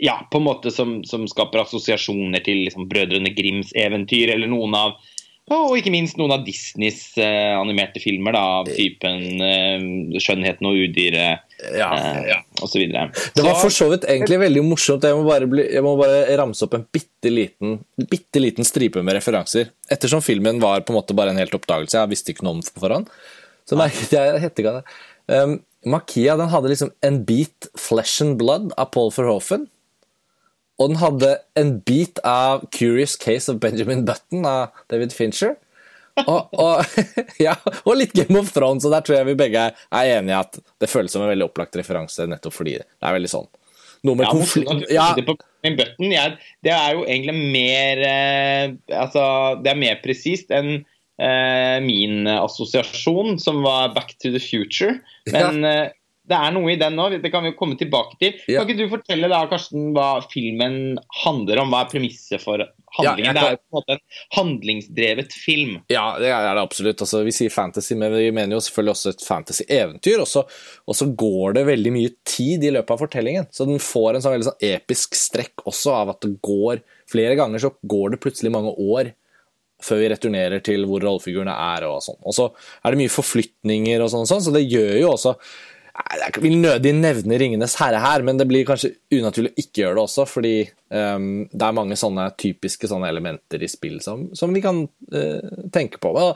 ja, 0.02 0.18
på 0.32 0.42
en 0.42 0.48
måte 0.48 0.74
som, 0.74 1.00
som 1.06 1.28
skaper 1.30 1.62
assosiasjoner 1.62 2.42
til 2.46 2.64
liksom, 2.66 2.88
Brødrene 2.90 3.34
Grims 3.38 3.74
eventyr, 3.78 4.34
eller 4.34 4.50
noen 4.50 4.78
av 4.78 4.96
og 5.52 5.74
ikke 5.76 5.92
minst 5.92 6.16
noen 6.20 6.32
av 6.32 6.44
Disneys 6.46 7.18
eh, 7.20 7.52
animerte 7.58 8.00
filmer 8.00 8.36
da, 8.36 8.42
av 8.62 8.70
typen 8.72 9.42
eh, 9.44 9.82
'Skjønnheten 10.16 10.68
og 10.70 10.78
udyret' 10.80 11.42
ja, 11.76 11.90
uh, 11.92 12.22
ja. 12.26 12.38
osv. 12.64 12.86
Det 12.88 13.44
var 13.44 13.58
for 13.60 13.74
så 13.74 13.90
vidt 13.92 14.08
egentlig 14.10 14.40
veldig 14.42 14.64
morsomt. 14.64 15.04
Jeg 15.06 15.18
må 15.18 15.26
bare, 15.28 15.50
bli, 15.52 15.66
jeg 15.76 15.84
må 15.86 15.92
bare 16.00 16.38
ramse 16.40 16.64
opp 16.66 16.78
en 16.78 16.86
bitte 16.88 17.34
liten, 17.34 17.76
bitte 18.10 18.42
liten 18.42 18.66
stripe 18.66 19.04
med 19.04 19.18
referanser. 19.18 19.74
Ettersom 19.92 20.24
filmen 20.26 20.62
var 20.64 20.86
på 20.86 20.96
en 20.96 21.02
måte 21.02 21.18
bare 21.18 21.36
en 21.36 21.42
helt 21.42 21.58
oppdagelse, 21.58 22.00
jeg 22.00 22.14
visste 22.14 22.34
ikke 22.34 22.48
noe 22.48 22.60
om 22.60 22.64
på 22.64 22.86
forhånd, 22.86 23.12
så 23.68 23.78
merket 23.78 24.16
jeg 24.16 24.42
hettegane. 24.46 24.86
Um, 25.28 25.60
Makia 25.92 26.38
den 26.38 26.50
hadde 26.54 26.72
liksom 26.72 26.96
en 27.04 27.22
bit 27.28 27.70
'Flesh 27.76 28.24
and 28.24 28.40
Blood' 28.40 28.72
av 28.78 28.94
Paul 28.96 29.12
Verhoeven. 29.14 29.68
Og 30.82 30.90
den 30.90 31.02
hadde 31.02 31.36
en 31.60 31.76
bit 31.86 32.20
av 32.26 32.66
'Curious 32.74 33.18
Case 33.22 33.52
of 33.52 33.60
Benjamin 33.62 34.06
Button' 34.08 34.48
av 34.48 34.74
David 34.90 35.14
Fincher. 35.14 35.56
Og, 36.26 36.50
og, 36.60 36.84
ja, 37.46 37.56
og, 37.86 37.94
litt 37.96 38.14
Game 38.18 38.40
of 38.40 38.52
Thrones, 38.52 38.86
og 38.86 38.92
der 38.94 39.06
tror 39.06 39.20
jeg 39.20 39.30
vi 39.30 39.40
begge 39.40 39.70
er 39.72 40.10
enige 40.18 40.42
at 40.42 40.60
det 40.82 40.90
føles 40.92 41.14
som 41.14 41.24
en 41.24 41.32
veldig 41.32 41.48
opplagt 41.48 41.78
referanse, 41.80 42.28
nettopp 42.28 42.58
fordi 42.58 42.76
det 42.82 42.86
er 43.00 43.16
veldig 43.16 43.32
sånn 43.32 43.48
noe 44.08 44.18
med 44.18 44.26
ja, 44.26 44.32
konflikt 44.34 44.90
ja. 44.90 46.26
Det 46.66 46.74
er 46.74 46.96
jo 46.98 47.04
egentlig 47.06 47.36
mer 47.54 48.00
eh, 48.02 48.64
Altså, 48.98 49.24
det 49.62 49.74
er 49.74 49.78
mer 49.78 50.00
presist 50.02 50.50
enn 50.54 50.72
eh, 51.22 51.78
min 51.86 52.26
assosiasjon, 52.26 53.38
som 53.42 53.62
var 53.66 53.94
Back 53.94 54.16
to 54.18 54.34
the 54.34 54.42
Future. 54.42 54.98
Men 55.30 55.62
ja. 55.62 55.76
Det 56.32 56.38
er 56.40 56.54
noe 56.56 56.72
i 56.72 56.80
den 56.80 56.96
nå, 56.98 57.10
det 57.22 57.32
kan 57.34 57.44
vi 57.44 57.52
jo 57.52 57.58
komme 57.60 57.76
tilbake 57.80 58.16
til. 58.22 58.38
Ja. 58.48 58.62
Kan 58.62 58.72
ikke 58.72 58.86
du 58.86 58.94
fortelle 58.94 59.30
da, 59.32 59.42
Karsten, 59.52 59.92
hva 59.96 60.22
filmen 60.32 60.96
handler 61.26 61.62
om? 61.62 61.74
Hva 61.74 61.84
er 61.84 61.92
premisset 61.92 62.42
for 62.44 62.64
handlingen? 62.98 63.36
Ja. 63.36 63.36
Det 63.36 63.44
er 63.52 63.60
på 63.60 63.68
en 63.68 63.78
måte 63.78 63.98
en 63.98 64.04
handlingsdrevet 64.38 65.36
film. 65.36 65.78
Ja, 65.92 66.06
det 66.22 66.32
er 66.32 66.48
det 66.48 66.64
absolutt. 66.64 67.04
Altså, 67.04 67.22
vi 67.28 67.36
sier 67.36 67.54
fantasy, 67.54 67.94
men 68.00 68.16
vi 68.16 68.32
mener 68.36 68.58
jo 68.58 68.64
selvfølgelig 68.64 68.96
også 68.96 69.14
et 69.14 69.26
fantasy-eventyr. 69.28 70.24
Og 70.24 70.98
så 70.98 71.10
går 71.26 71.60
det 71.60 71.68
veldig 71.70 71.96
mye 71.96 72.16
tid 72.28 72.66
i 72.68 72.74
løpet 72.74 72.96
av 72.96 73.04
fortellingen. 73.06 73.48
Så 73.52 73.68
den 73.70 73.84
får 73.84 74.16
en 74.16 74.26
sånn 74.26 74.38
veldig 74.38 74.50
sånn 74.50 74.68
episk 74.72 75.20
strekk 75.20 75.68
også 75.68 75.96
av 76.02 76.16
at 76.16 76.24
det 76.26 76.38
går 76.44 76.84
flere 77.12 77.36
ganger 77.36 77.60
så 77.60 77.74
går 77.92 78.14
det 78.14 78.22
plutselig 78.24 78.54
mange 78.54 78.72
år 78.80 79.12
før 79.82 79.98
vi 79.98 80.10
returnerer 80.12 80.62
til 80.64 80.84
hvor 80.86 81.02
rollefigurene 81.02 81.54
er. 81.74 81.88
Og 81.90 82.04
sånn. 82.06 82.20
Og 82.22 82.36
så 82.38 82.48
er 82.84 82.94
det 82.94 83.02
mye 83.02 83.12
forflytninger, 83.12 84.04
og 84.04 84.12
sånn, 84.14 84.28
og 84.28 84.30
sånn 84.30 84.44
så 84.46 84.54
det 84.56 84.68
gjør 84.68 84.96
jo 85.00 85.14
også 85.16 85.34
jeg 86.10 86.42
vil 86.44 86.58
nødig 86.62 86.94
nevne 86.98 87.38
'Ringenes 87.38 87.76
herre' 87.80 88.02
her, 88.02 88.24
men 88.26 88.38
det 88.40 88.48
blir 88.50 88.66
kanskje 88.68 88.94
unaturlig 89.14 89.52
å 89.52 89.62
ikke 89.64 89.84
gjøre 89.84 89.98
det 89.98 90.04
også, 90.04 90.26
fordi 90.30 90.56
um, 90.90 91.48
det 91.52 91.68
er 91.68 91.78
mange 91.78 91.98
sånne 92.00 92.28
typiske 92.40 92.90
sånne 92.92 93.10
elementer 93.12 93.64
i 93.64 93.70
spill 93.72 94.00
som, 94.04 94.30
som 94.38 94.54
vi 94.54 94.64
kan 94.64 94.84
uh, 94.88 95.66
tenke 95.74 96.02
på. 96.02 96.14
Men 96.16 96.36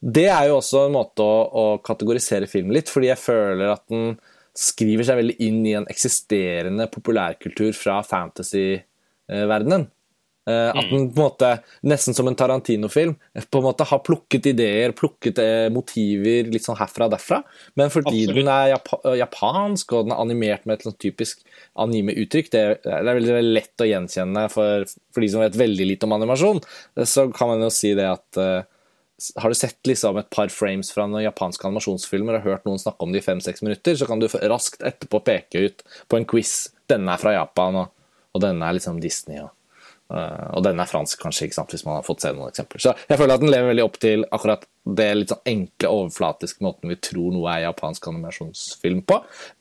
det 0.00 0.28
er 0.30 0.48
jo 0.48 0.58
også 0.60 0.86
en 0.86 0.96
måte 0.96 1.24
å, 1.24 1.38
å, 1.48 1.66
kategorisere 1.84 2.50
film 2.50 2.72
litt, 2.74 2.90
fordi 2.92 3.10
jeg 3.10 3.22
føler 3.22 3.74
at 3.74 3.84
den 3.90 4.18
skriver 4.58 5.06
seg 5.06 5.20
veldig 5.20 5.38
inn 5.46 5.60
i 5.66 5.76
en 5.78 5.86
eksisterende 5.90 6.88
populærkultur 6.90 7.70
fra 7.78 8.00
fantasy-verdenen. 8.06 9.86
Uh, 10.48 10.70
at 10.72 10.86
mm. 10.86 10.92
den 10.94 11.08
på 11.12 11.20
en 11.20 11.26
måte, 11.26 11.48
nesten 11.84 12.16
som 12.16 12.28
en 12.30 12.36
Tarantino-film, 12.38 13.10
på 13.52 13.60
en 13.60 13.66
måte 13.66 13.84
har 13.84 13.98
plukket 14.00 14.46
ideer, 14.48 14.94
plukket 14.96 15.40
uh, 15.44 15.66
motiver 15.74 16.48
litt 16.48 16.64
sånn 16.64 16.78
herfra 16.78 17.04
og 17.04 17.12
derfra. 17.12 17.42
Men 17.76 17.92
fordi 17.92 18.22
Absolutt. 18.22 18.38
den 18.38 18.48
er 18.54 18.70
japa 18.72 19.12
japansk 19.18 19.92
og 19.92 20.06
den 20.06 20.14
er 20.16 20.22
animert 20.22 20.64
med 20.64 20.78
et 20.78 20.86
sånn 20.88 20.96
typisk 20.96 21.44
anime-uttrykk, 21.84 22.48
det, 22.54 22.62
er 22.80 23.10
veldig, 23.10 23.42
lett 23.44 23.84
å 23.84 23.90
gjenkjenne 23.90 24.46
for, 24.54 24.88
for, 25.12 25.20
de 25.20 25.28
som 25.34 25.44
vet 25.44 25.60
veldig 25.60 25.90
lite 25.92 26.08
om 26.08 26.16
animasjon. 26.16 26.62
Så 27.04 27.26
kan 27.36 27.52
man 27.52 27.66
jo 27.66 27.70
si 27.74 27.92
det 27.98 28.08
at 28.08 28.40
uh, 28.40 28.64
har 29.42 29.52
du 29.52 29.58
sett 29.58 29.92
liksom 29.92 30.16
et 30.22 30.32
par 30.32 30.48
frames 30.54 30.94
fra 30.94 31.04
noen 31.10 31.26
japanske 31.26 31.68
animasjonsfilmer 31.68 32.40
og 32.40 32.48
hørt 32.48 32.64
noen 32.64 32.80
snakke 32.80 33.04
om 33.04 33.12
det 33.12 33.20
i 33.20 33.28
fem-seks 33.28 33.66
minutter, 33.66 34.00
så 34.00 34.08
kan 34.08 34.24
du 34.24 34.30
raskt 34.32 34.80
etterpå 34.80 35.20
peke 35.28 35.68
ut 35.68 35.86
på 36.08 36.22
en 36.22 36.28
quiz. 36.32 36.56
Denne 36.88 37.12
er 37.12 37.20
fra 37.20 37.36
Japan, 37.36 37.82
og, 37.82 37.94
og 38.32 38.46
denne 38.48 38.64
er 38.64 38.80
liksom 38.80 39.02
Disney. 39.04 39.42
og 39.44 39.52
og 40.08 40.62
den 40.64 40.80
er 40.80 40.88
fransk, 40.88 41.20
kanskje, 41.20 41.48
ikke 41.48 41.58
sant, 41.58 41.72
hvis 41.74 41.84
man 41.84 41.98
har 41.98 42.06
fått 42.06 42.24
se 42.24 42.30
noen 42.32 42.48
eksempler. 42.48 42.80
Så 42.80 42.94
jeg 43.10 43.20
føler 43.20 43.36
at 43.36 43.42
den 43.42 43.52
lever 43.52 43.74
veldig 43.74 43.84
opp 43.84 43.98
til 44.00 44.24
akkurat 44.32 44.64
det 44.98 45.08
litt 45.18 45.34
sånn 45.34 45.50
enkle, 45.52 45.90
overflatiske 45.92 46.64
måten 46.64 46.88
vi 46.88 46.96
tror 47.04 47.34
noe 47.34 47.50
er 47.52 47.66
japansk 47.66 48.08
animasjonsfilm 48.08 49.02
på. 49.08 49.18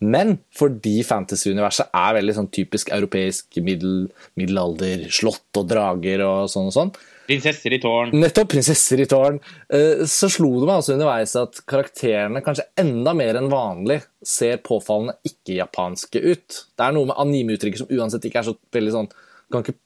Men 0.08 0.38
fordi 0.56 1.02
fantasy-universet 1.08 1.92
er 1.92 2.16
veldig 2.22 2.38
sånn 2.40 2.50
typisk 2.56 2.94
europeisk 2.96 3.60
middel, 3.60 4.08
middelalder, 4.40 5.10
slott 5.12 5.60
og 5.60 5.68
drager 5.68 6.24
og 6.30 6.48
sånn 6.54 6.72
og 6.72 6.76
sånn 6.80 6.96
Prinsesser 7.28 7.74
i 7.76 7.80
tårn. 7.84 8.14
Nettopp. 8.16 8.54
Prinsesser 8.54 9.02
i 9.04 9.06
tårn. 9.10 9.42
Uh, 9.68 10.06
så 10.08 10.30
slo 10.32 10.48
det 10.62 10.70
meg 10.70 10.78
altså 10.78 10.94
underveis 10.96 11.34
at 11.36 11.60
karakterene 11.68 12.40
kanskje 12.46 12.70
enda 12.80 13.12
mer 13.18 13.36
enn 13.36 13.50
vanlig 13.52 14.00
ser 14.24 14.62
påfallende 14.64 15.18
ikke-japanske 15.28 16.22
ut. 16.24 16.62
Det 16.72 16.86
er 16.86 16.96
noe 16.96 17.10
med 17.10 17.20
anime-uttrykket 17.20 17.84
som 17.84 17.92
uansett 17.92 18.30
ikke 18.30 18.40
er 18.40 18.48
så 18.48 18.56
veldig 18.72 18.96
sånn 18.96 19.12
kan 19.52 19.64
ikke 19.64 19.78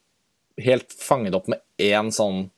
helt 0.65 0.93
fanget 0.93 1.35
opp 1.37 1.49
med 1.51 1.61
én 1.81 2.11
sånn 2.13 2.49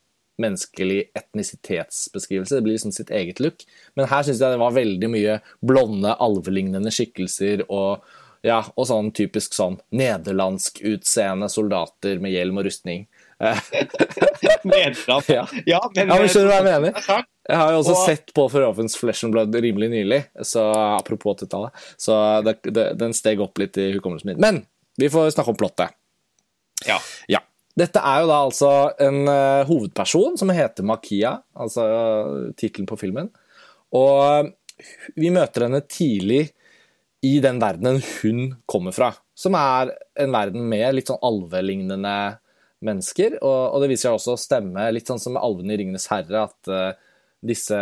menneskelig 0.42 1.12
etnisitetsbeskrivelse. 1.14 2.56
Det 2.56 2.66
blir 2.66 2.78
liksom 2.78 2.92
sitt 2.92 3.12
eget 3.14 3.40
look. 3.40 3.66
Men 3.96 4.10
her 4.10 4.26
syns 4.26 4.42
jeg 4.42 4.56
det 4.56 4.62
var 4.62 4.76
veldig 4.76 5.10
mye 5.14 5.38
blonde, 5.62 6.16
alvelignende 6.26 6.92
skikkelser 6.94 7.66
og, 7.68 8.02
ja, 8.46 8.64
og 8.74 8.88
sånn 8.90 9.12
typisk 9.16 9.54
sånn 9.54 9.78
nederlandsk-utseende 9.94 11.52
soldater 11.54 12.24
med 12.24 12.34
hjelm 12.34 12.60
og 12.62 12.68
rustning. 12.70 13.06
Nederland? 14.64 15.30
Ja. 15.30 15.48
Ja, 15.66 15.92
men, 15.96 16.08
ja, 16.08 16.18
men 16.18 16.30
skjønner 16.32 16.50
du 16.50 16.54
hva 16.54 16.60
jeg 16.60 16.86
mener? 16.88 17.30
Jeg 17.44 17.60
har 17.60 17.74
jo 17.76 17.80
også 17.82 17.96
og... 17.96 18.04
sett 18.08 18.34
på 18.36 18.46
Forhovens 18.52 18.96
Flesh 18.98 19.28
and 19.28 19.36
Blood 19.36 19.56
rimelig 19.56 19.90
nylig, 19.92 20.22
så 20.48 20.70
apropos 20.96 21.38
80-tallet. 21.42 21.88
Så 22.00 22.20
det, 22.48 22.60
det, 22.72 22.94
den 23.00 23.16
steg 23.16 23.44
opp 23.44 23.60
litt 23.60 23.78
i 23.78 23.92
hukommelsen 23.98 24.34
min. 24.34 24.44
Men 24.44 24.62
vi 24.98 25.10
får 25.12 25.34
snakke 25.36 25.52
om 25.52 25.60
plottet. 25.60 25.96
Ja. 26.88 26.98
ja. 27.28 27.44
Dette 27.80 28.02
er 28.06 28.22
jo 28.22 28.30
da 28.30 28.40
altså 28.46 28.72
en 29.02 29.24
uh, 29.26 29.66
hovedperson 29.66 30.38
som 30.38 30.52
heter 30.54 30.86
Makia, 30.86 31.40
altså 31.58 31.86
uh, 31.90 32.52
tittelen 32.60 32.90
på 32.90 33.00
filmen. 33.02 33.32
Og 33.98 34.52
vi 35.18 35.32
møter 35.34 35.66
henne 35.66 35.82
tidlig 35.90 36.44
i 37.24 37.38
den 37.42 37.60
verdenen 37.62 38.02
hun 38.20 38.46
kommer 38.70 38.94
fra, 38.94 39.14
som 39.34 39.56
er 39.58 39.94
en 40.20 40.34
verden 40.36 40.68
med 40.70 40.98
litt 40.98 41.10
sånn 41.10 41.22
alvelignende 41.26 42.16
mennesker. 42.84 43.40
Og, 43.42 43.62
og 43.74 43.82
det 43.82 43.94
viser 43.94 44.10
seg 44.10 44.20
også 44.20 44.36
å 44.36 44.44
stemme 44.44 44.90
litt 44.94 45.10
sånn 45.10 45.22
som 45.24 45.40
alvene 45.40 45.74
i 45.74 45.80
'Ringenes 45.82 46.10
herre', 46.12 46.46
at 46.46 46.70
uh, 46.70 47.14
disse 47.44 47.80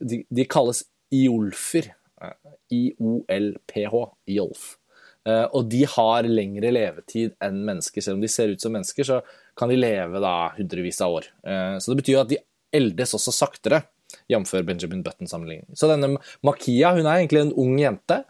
de, 0.00 0.22
de, 0.28 0.48
kalles 0.48 0.84
iolfer. 1.12 1.92
I-O-L-P-H. 2.70 4.00
Iolf. 4.30 4.64
Eh, 5.28 5.46
og 5.52 5.68
de 5.72 5.84
har 5.88 6.28
lengre 6.28 6.72
levetid 6.72 7.34
enn 7.44 7.62
mennesker. 7.66 8.04
Selv 8.04 8.18
om 8.18 8.24
de 8.24 8.30
ser 8.32 8.54
ut 8.54 8.62
som 8.62 8.72
mennesker, 8.76 9.06
så 9.06 9.20
kan 9.58 9.72
de 9.72 9.78
leve 9.80 10.22
da 10.22 10.34
hundrevis 10.56 11.00
av 11.04 11.20
år. 11.20 11.30
Eh, 11.44 11.76
så 11.78 11.92
det 11.92 12.00
betyr 12.02 12.22
at 12.22 12.32
de 12.32 12.40
eldes 12.76 13.16
også 13.18 13.34
saktere, 13.34 13.82
jf. 14.30 14.52
Benjamin 14.66 15.04
Button-sammenligning. 15.06 15.68
Så 15.76 15.90
denne 15.90 16.16
Makia 16.46 16.94
hun 16.96 17.06
er 17.06 17.20
egentlig 17.20 17.44
en 17.44 17.56
ung 17.58 17.76
jente 17.80 18.22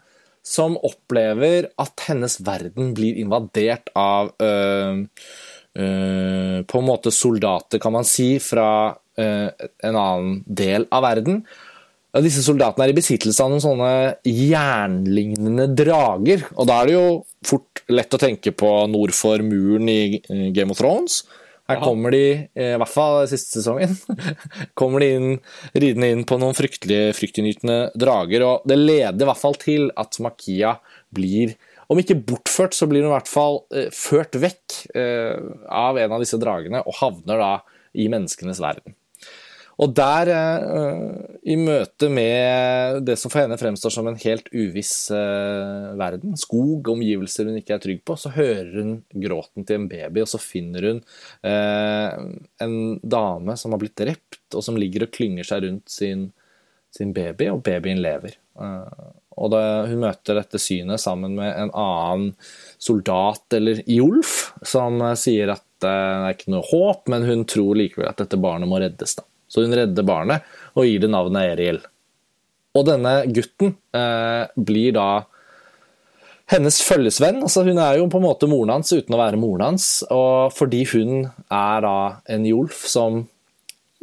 som 0.45 0.75
opplever 0.81 1.69
at 1.81 2.03
hennes 2.07 2.39
verden 2.41 2.95
blir 2.97 3.19
invadert 3.21 3.91
av 3.97 4.31
øh, 4.41 5.03
øh, 5.77 6.57
På 6.65 6.81
en 6.81 6.87
måte 6.87 7.13
soldater, 7.13 7.79
kan 7.79 7.93
man 7.93 8.07
si, 8.07 8.39
fra 8.41 8.97
øh, 9.21 9.49
en 9.85 9.95
annen 9.95 10.39
del 10.45 10.87
av 10.91 11.05
verden. 11.05 11.43
Disse 12.19 12.43
soldatene 12.43 12.89
er 12.89 12.91
i 12.91 12.97
besittelse 12.97 13.39
av 13.39 13.53
noen 13.53 13.63
sånne 13.63 13.91
jernlignende 14.27 15.69
drager. 15.71 16.43
Og 16.59 16.67
da 16.67 16.81
er 16.81 16.89
det 16.89 16.97
jo 16.97 17.05
fort 17.47 17.83
lett 17.91 18.17
å 18.17 18.19
tenke 18.19 18.51
på 18.51 18.71
nord 18.91 19.15
for 19.15 19.39
muren 19.45 19.87
i 19.91 20.19
Game 20.51 20.75
of 20.75 20.81
Thrones. 20.81 21.21
Her 21.71 21.79
kommer 21.79 22.11
de, 22.11 22.23
i 22.51 22.69
hvert 22.81 22.91
fall 22.91 23.21
siste 23.31 23.61
sesongen, 23.61 23.93
kommer 24.79 25.03
de 25.03 25.09
inn, 25.15 25.29
ridende 25.71 26.09
inn 26.11 26.23
på 26.27 26.35
noen 26.41 26.57
fryktelige, 26.57 27.13
fryktinngytende 27.15 27.79
drager. 27.95 28.43
Og 28.47 28.67
det 28.67 28.79
leder 28.79 29.23
i 29.23 29.29
hvert 29.29 29.41
fall 29.41 29.55
til 29.61 29.87
at 29.99 30.19
Makia 30.23 30.75
blir, 31.15 31.55
om 31.91 31.99
ikke 32.01 32.19
bortført, 32.27 32.75
så 32.75 32.87
blir 32.91 33.05
hun 33.05 33.11
i 33.11 33.15
hvert 33.15 33.31
fall 33.31 33.61
eh, 33.75 33.87
ført 33.95 34.35
vekk 34.39 34.81
eh, 34.99 35.37
av 35.71 35.99
en 35.99 36.17
av 36.17 36.23
disse 36.23 36.39
dragene 36.41 36.83
og 36.83 36.97
havner 36.99 37.39
da 37.39 37.53
i 37.95 38.07
menneskenes 38.11 38.61
verden. 38.63 38.95
Og 39.81 39.93
der, 39.97 40.29
uh, 40.29 41.37
i 41.41 41.55
møte 41.57 42.05
med 42.13 43.01
det 43.07 43.15
som 43.17 43.31
for 43.33 43.41
henne 43.41 43.57
fremstår 43.57 43.93
som 43.93 44.05
en 44.09 44.19
helt 44.21 44.51
uviss 44.53 44.93
uh, 45.09 45.95
verden, 45.97 46.35
skog, 46.37 46.91
omgivelser 46.93 47.49
hun 47.49 47.57
ikke 47.57 47.73
er 47.77 47.81
trygg 47.81 48.03
på, 48.05 48.17
så 48.19 48.33
hører 48.35 48.75
hun 48.77 48.91
gråten 49.23 49.65
til 49.65 49.79
en 49.79 49.87
baby, 49.89 50.21
og 50.21 50.29
så 50.29 50.41
finner 50.41 50.85
hun 50.85 50.99
uh, 51.47 52.19
en 52.61 52.75
dame 53.01 53.57
som 53.57 53.73
har 53.73 53.81
blitt 53.81 53.97
drept, 53.97 54.43
og 54.53 54.61
som 54.67 54.77
ligger 54.77 55.07
og 55.07 55.15
klynger 55.17 55.49
seg 55.49 55.65
rundt 55.65 55.89
sin, 55.89 56.27
sin 56.93 57.15
baby, 57.17 57.49
og 57.49 57.65
babyen 57.65 58.03
lever. 58.03 58.37
og 58.61 59.55
hun 59.87 60.03
møter 60.03 60.37
dette 60.37 60.59
synet 60.61 61.01
sammen 61.01 61.33
med 61.39 61.55
en 61.55 61.71
annen 61.73 62.29
soldat, 62.77 63.47
eller 63.57 63.81
Iolf, 63.89 64.51
som 64.61 65.01
sier 65.17 65.55
at 65.55 65.65
det 65.81 65.89
er 65.89 66.35
ikke 66.35 66.53
noe 66.53 66.67
håp, 66.69 67.07
men 67.09 67.25
hun 67.25 67.47
tror 67.49 67.79
likevel 67.79 68.11
at 68.11 68.21
dette 68.21 68.37
barnet 68.37 68.69
må 68.69 68.77
reddes. 68.83 69.17
da. 69.17 69.25
Så 69.51 69.65
hun 69.65 69.75
redder 69.75 70.07
barnet 70.07 70.47
og 70.77 70.87
gir 70.87 71.03
det 71.03 71.11
navnet 71.11 71.51
Eriel. 71.51 71.81
Og 72.77 72.87
denne 72.87 73.17
gutten 73.27 73.75
eh, 73.97 74.47
blir 74.55 74.95
da 74.95 75.09
hennes 76.51 76.81
følgesvenn. 76.83 77.41
altså 77.43 77.65
Hun 77.67 77.79
er 77.79 77.99
jo 77.99 78.07
på 78.11 78.19
en 78.19 78.27
måte 78.27 78.49
moren 78.49 78.77
hans 78.77 78.91
uten 78.93 79.15
å 79.15 79.19
være 79.19 79.39
moren 79.39 79.71
hans. 79.71 79.89
Og 80.11 80.53
fordi 80.55 80.85
hun 80.93 81.27
er 81.47 81.83
da 81.85 81.97
en 82.31 82.47
jolf 82.47 82.85
som, 82.89 83.25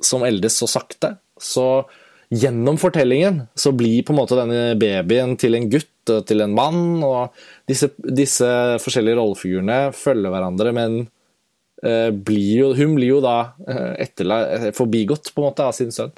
som 0.00 0.24
eldes 0.28 0.60
så 0.60 0.68
sakte, 0.70 1.16
så 1.40 1.84
gjennom 2.28 2.76
fortellingen 2.80 3.46
så 3.56 3.72
blir 3.72 4.04
på 4.04 4.12
en 4.12 4.18
måte 4.20 4.36
denne 4.36 4.76
babyen 4.80 5.36
til 5.40 5.56
en 5.56 5.68
gutt 5.72 6.12
til 6.28 6.44
en 6.44 6.56
mann. 6.56 6.82
Og 7.04 7.36
disse, 7.68 7.90
disse 8.04 8.48
forskjellige 8.84 9.20
rollefigurene 9.20 9.80
følger 9.96 10.32
hverandre, 10.32 10.74
men 10.76 11.00
blir 12.12 12.54
jo, 12.62 12.70
hun 12.74 12.96
blir 12.96 13.12
jo 13.14 13.18
da 13.22 13.52
eh, 13.68 14.00
eh, 14.02 14.70
forbigått 14.74 15.32
på 15.34 15.42
en 15.42 15.48
måte 15.50 15.68
av 15.68 15.76
sin 15.76 15.92
sønn. 15.94 16.14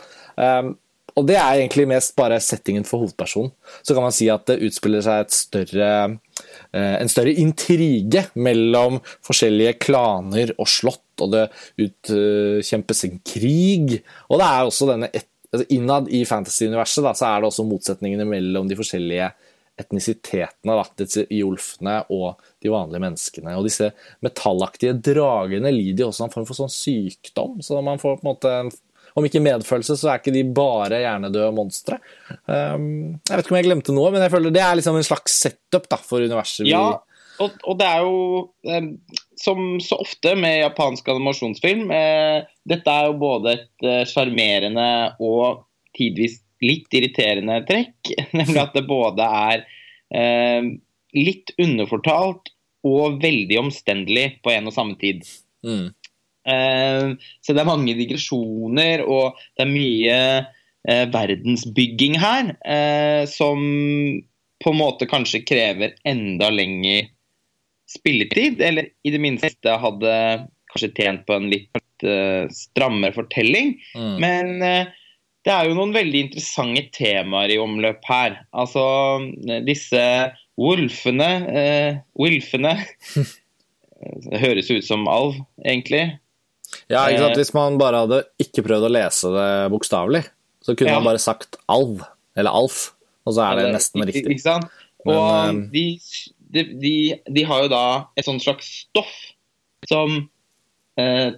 Og 1.19 1.27
det 1.27 1.37
er 1.37 1.59
egentlig 1.59 1.89
mest 1.91 2.15
bare 2.17 2.39
settingen 2.41 2.85
for 2.87 3.03
hovedpersonen. 3.03 3.51
Så 3.83 3.97
kan 3.97 4.07
man 4.07 4.15
si 4.15 4.29
at 4.33 4.47
det 4.49 4.61
utspiller 4.65 5.03
seg 5.05 5.33
større, 5.35 5.89
en 6.73 7.11
større 7.11 7.35
intrige 7.43 8.23
mellom 8.39 9.01
forskjellige 9.27 9.75
klaner 9.83 10.55
og 10.55 10.71
slott, 10.71 11.03
og 11.21 11.35
det 11.35 11.43
utkjempes 11.83 13.05
en 13.09 13.19
krig. 13.27 13.99
Og 14.31 14.41
det 14.41 14.47
er 14.47 14.71
også 14.71 14.89
denne 14.93 15.11
altså 15.51 15.67
Innad 15.75 16.09
i 16.15 16.23
fantasy-universet 16.29 17.07
så 17.19 17.27
er 17.27 17.43
det 17.43 17.51
også 17.51 17.67
motsetningene 17.67 18.27
mellom 18.29 18.69
de 18.71 18.79
forskjellige 18.79 19.33
etnisitetene, 19.81 20.77
da, 20.77 20.85
disse 21.01 21.25
iolfene 21.33 21.97
og 22.13 22.41
de 22.63 22.73
vanlige 22.73 23.05
menneskene. 23.07 23.57
Og 23.59 23.67
disse 23.69 23.91
metallaktige 24.25 24.95
dragene 25.11 25.73
lider 25.75 26.07
jo 26.07 26.13
også 26.13 26.29
en 26.29 26.35
form 26.35 26.47
for 26.49 26.59
sånn 26.59 26.73
sykdom. 26.73 27.59
Så 27.65 27.81
man 27.85 28.01
får 28.03 28.21
på 28.21 28.25
en 28.27 28.33
måte 28.33 28.55
om 29.19 29.27
ikke 29.27 29.43
medfølelse, 29.43 29.97
så 29.99 30.13
er 30.13 30.21
ikke 30.21 30.35
de 30.35 30.45
bare 30.55 31.01
hjernedøde 31.03 31.51
monstre. 31.57 31.99
Um, 32.47 33.17
jeg 33.27 33.33
vet 33.33 33.45
ikke 33.45 33.55
om 33.55 33.59
jeg 33.59 33.67
glemte 33.67 33.95
noe, 33.97 34.13
men 34.15 34.23
jeg 34.23 34.33
føler 34.35 34.55
det 34.55 34.63
er 34.65 34.77
liksom 34.79 34.99
en 35.01 35.07
slags 35.07 35.39
setup 35.43 35.89
da, 35.91 35.99
for 35.99 36.23
universet. 36.23 36.69
Ja, 36.71 36.85
og, 37.41 37.57
og, 37.65 37.75
det 37.81 37.89
er 37.89 38.05
jo 38.05 38.77
um, 38.77 38.93
som 39.41 39.65
så 39.83 39.99
ofte 40.05 40.37
med 40.39 40.61
japansk 40.61 41.09
animasjonsfilm, 41.09 41.91
eh, 41.97 42.47
dette 42.69 42.93
er 42.93 43.09
jo 43.09 43.19
både 43.21 43.57
et 43.57 43.89
eh, 43.89 44.03
sjarmerende 44.09 44.87
og 45.25 45.65
tidvis 45.97 46.39
litt 46.65 46.93
irriterende 46.97 47.61
trekk. 47.69 48.13
Nemlig 48.39 48.63
at 48.63 48.77
det 48.77 48.87
både 48.89 49.27
er 49.27 49.65
eh, 50.15 50.71
litt 51.17 51.55
underfortalt 51.61 52.53
og 52.87 53.21
veldig 53.23 53.59
omstendelig 53.61 54.27
på 54.45 54.53
en 54.55 54.71
og 54.71 54.77
samme 54.77 54.97
tid. 55.01 55.27
Mm. 55.67 55.91
Eh, 56.49 57.07
så 57.45 57.55
det 57.55 57.63
er 57.63 57.69
mange 57.69 57.97
digresjoner, 57.99 59.05
og 59.05 59.39
det 59.59 59.67
er 59.67 59.73
mye 59.73 60.19
eh, 60.41 61.07
verdensbygging 61.13 62.17
her 62.21 62.55
eh, 62.65 63.25
som 63.29 63.61
på 64.61 64.73
en 64.73 64.81
måte 64.81 65.09
kanskje 65.09 65.45
krever 65.49 65.97
enda 66.09 66.51
lengre 66.53 67.11
spilletid, 67.91 68.61
eller 68.63 68.91
i 69.03 69.13
det 69.13 69.21
minste 69.23 69.77
hadde 69.83 70.15
kanskje 70.71 70.93
tjent 70.95 71.25
på 71.27 71.35
en 71.35 71.49
litt 71.51 72.05
uh, 72.07 72.47
strammere 72.55 73.17
fortelling. 73.17 73.73
Mm. 73.97 74.13
Men 74.23 74.53
uh, 74.63 75.00
det 75.47 75.53
er 75.55 75.69
jo 75.71 75.77
noen 75.79 75.93
veldig 75.95 76.21
interessante 76.27 76.83
temaer 76.93 77.55
i 77.55 77.59
omløp 77.63 78.05
her. 78.11 78.41
Altså 78.53 78.83
disse 79.67 80.03
wolfene 80.61 81.29
eh, 81.49 82.01
Wilfene 82.21 82.75
Det 84.31 84.41
høres 84.41 84.71
ut 84.73 84.85
som 84.87 85.03
alv, 85.13 85.35
egentlig. 85.61 86.07
Ja, 86.89 87.03
ikke 87.11 87.21
sant? 87.27 87.37
Hvis 87.37 87.51
man 87.53 87.77
bare 87.81 87.99
hadde 88.07 88.21
ikke 88.41 88.63
prøvd 88.65 88.87
å 88.89 88.93
lese 88.95 89.29
det 89.35 89.49
bokstavelig, 89.75 90.23
så 90.65 90.73
kunne 90.73 90.95
Ja. 90.95 91.01
man 91.01 91.11
bare 91.11 91.21
sagt 91.21 91.59
alv, 91.69 92.01
eller 92.39 92.55
alf, 92.63 92.95
og 93.29 93.35
så 93.37 93.45
er 93.45 93.59
det 93.61 93.67
nesten 93.75 94.05
riktig. 94.09 94.25
Ikke 94.39 94.47
sant? 94.47 94.71
Og 95.05 95.21
Men, 95.21 95.61
de, 95.75 95.85
de, 96.53 96.65
de, 96.81 96.95
de 97.29 97.45
har 97.49 97.67
jo 97.67 97.69
da 97.73 97.83
et 98.17 98.25
sånt 98.25 98.41
slags 98.45 98.69
stoff 98.87 99.13
som 99.89 100.17
eh, 101.01 101.31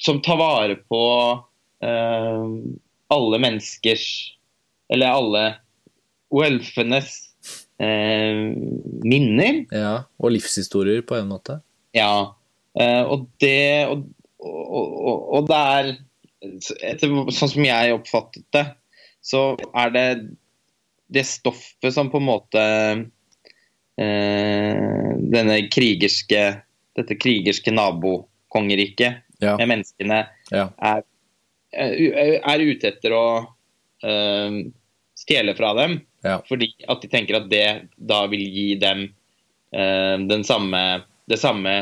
Som 0.00 0.20
tar 0.24 0.36
vare 0.40 0.76
på 0.84 1.00
eh, 1.84 2.44
alle 3.12 3.38
menneskers 3.42 4.06
Eller 4.92 5.10
alle 5.14 5.44
welfenes 6.34 7.12
eh, 7.82 8.38
minner. 9.06 9.64
Ja, 9.74 9.92
og 10.18 10.32
livshistorier 10.34 11.02
på 11.06 11.16
en 11.18 11.28
måte. 11.30 11.60
Ja. 11.94 12.34
Eh, 12.78 13.02
og 13.02 13.28
det 13.42 13.86
og, 13.90 14.04
og, 14.42 14.96
og, 15.10 15.20
og 15.38 15.48
det 15.50 15.60
er 15.76 15.90
etter, 16.92 17.14
Sånn 17.34 17.50
som 17.54 17.64
jeg 17.66 17.94
oppfattet 17.96 18.44
det, 18.54 18.64
så 19.24 19.54
er 19.74 19.94
det 19.94 20.06
det 21.14 21.22
stoffet 21.26 21.94
som 21.94 22.10
på 22.10 22.18
en 22.20 22.26
måte 22.28 22.62
eh, 23.98 25.12
Denne 25.34 25.60
krigerske 25.72 26.42
Dette 26.96 27.18
krigerske 27.20 27.74
nabokongeriket 27.74 29.22
Ja. 29.42 29.56
med 29.60 29.68
menneskene 29.68 30.22
Ja. 30.50 30.70
er, 30.80 31.02
er 31.72 32.38
er 32.38 32.64
ute 32.64 32.90
etter 32.92 33.14
å 33.16 33.26
eh, 34.02 34.58
stjele 35.16 35.54
fra 35.58 35.74
dem. 35.74 36.00
Ja. 36.26 36.40
Fordi 36.48 36.72
at 36.88 37.02
de 37.02 37.10
tenker 37.10 37.40
at 37.40 37.50
det 37.50 37.68
da 37.96 38.24
vil 38.30 38.44
gi 38.50 38.68
dem 38.80 39.06
eh, 39.72 40.16
den 40.26 40.44
samme, 40.44 40.82
det 41.26 41.38
samme 41.40 41.74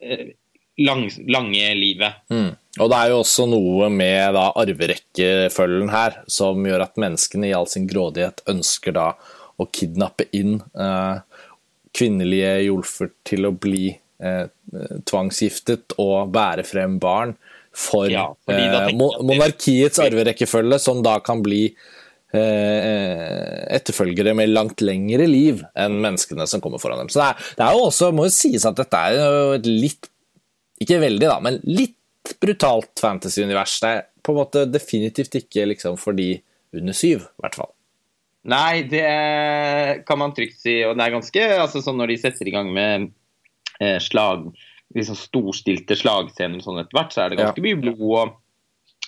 eh, 0.00 0.32
lang, 0.80 1.08
lange 1.28 1.74
livet. 1.74 2.22
Mm. 2.30 2.52
Og 2.78 2.90
det 2.90 2.98
er 2.98 3.10
jo 3.10 3.20
også 3.24 3.48
noe 3.50 3.88
med 3.92 4.36
da 4.36 4.50
arverekkefølgen 4.60 5.90
her 5.90 6.20
som 6.30 6.66
gjør 6.66 6.86
at 6.86 7.00
menneskene 7.00 7.50
i 7.50 7.54
all 7.56 7.68
sin 7.70 7.88
grådighet 7.90 8.44
ønsker 8.50 8.94
da 8.94 9.08
å 9.60 9.66
kidnappe 9.66 10.28
inn 10.36 10.60
eh, 10.60 11.16
kvinnelige 11.96 12.52
jolfer 12.68 13.10
til 13.26 13.48
å 13.48 13.54
bli 13.56 13.88
eh, 13.90 14.44
tvangsgiftet 15.10 15.98
og 16.00 16.30
bære 16.32 16.64
frem 16.68 17.00
barn 17.02 17.34
for 17.80 18.10
Ja, 18.12 18.28
eh, 18.50 18.92
monarkiets 18.94 20.00
arverekkefølge, 20.02 20.78
som 20.82 21.02
da 21.04 21.16
kan 21.24 21.42
bli 21.44 21.62
eh, 22.36 23.58
etterfølgere 23.76 24.34
med 24.36 24.52
langt 24.52 24.84
lengre 24.84 25.26
liv 25.30 25.64
enn 25.78 25.98
menneskene 26.02 26.46
som 26.50 26.62
kommer 26.64 26.82
foran 26.82 27.02
dem. 27.02 27.10
Så 27.12 27.22
det 27.22 27.28
er, 27.30 27.50
det 27.58 27.66
er 27.66 27.78
jo 27.78 27.88
også, 27.88 28.12
må 28.14 28.28
jo 28.28 28.36
sies 28.36 28.68
at 28.68 28.78
dette 28.78 29.04
er 29.10 29.56
et 29.58 29.70
litt 29.70 30.10
ikke 30.80 31.00
veldig, 31.02 31.26
da, 31.28 31.40
men 31.44 31.58
litt 31.68 31.96
brutalt 32.40 33.00
fantasy-univers. 33.00 33.76
Det 33.82 33.90
er 33.90 34.06
på 34.24 34.32
en 34.32 34.40
måte 34.40 34.64
definitivt 34.68 35.36
ikke 35.40 35.66
liksom 35.72 35.98
for 36.00 36.16
de 36.16 36.32
under 36.76 36.96
syv, 36.96 37.26
i 37.26 37.44
hvert 37.44 37.58
fall. 37.60 37.72
Nei, 38.48 38.82
det 38.88 39.04
kan 40.08 40.20
man 40.20 40.32
trygt 40.36 40.60
si. 40.62 40.78
Og 40.88 40.96
det 40.96 41.04
er 41.04 41.14
ganske 41.16 41.46
altså, 41.58 41.82
sånn 41.84 41.98
når 42.00 42.14
de 42.14 42.20
setter 42.22 42.48
i 42.48 42.54
gang 42.54 42.70
med 42.72 43.10
eh, 43.82 43.98
slag 44.00 44.48
liksom 44.96 45.18
storstilte 45.18 45.96
slagscener 45.98 46.58
og 46.60 46.66
sånn 46.66 46.80
etter 46.82 46.98
hvert, 46.98 47.12
så 47.14 47.24
er 47.24 47.32
det 47.32 47.40
ganske 47.40 47.62
mye 47.64 47.78
blod 47.78 48.00
og, 48.02 48.32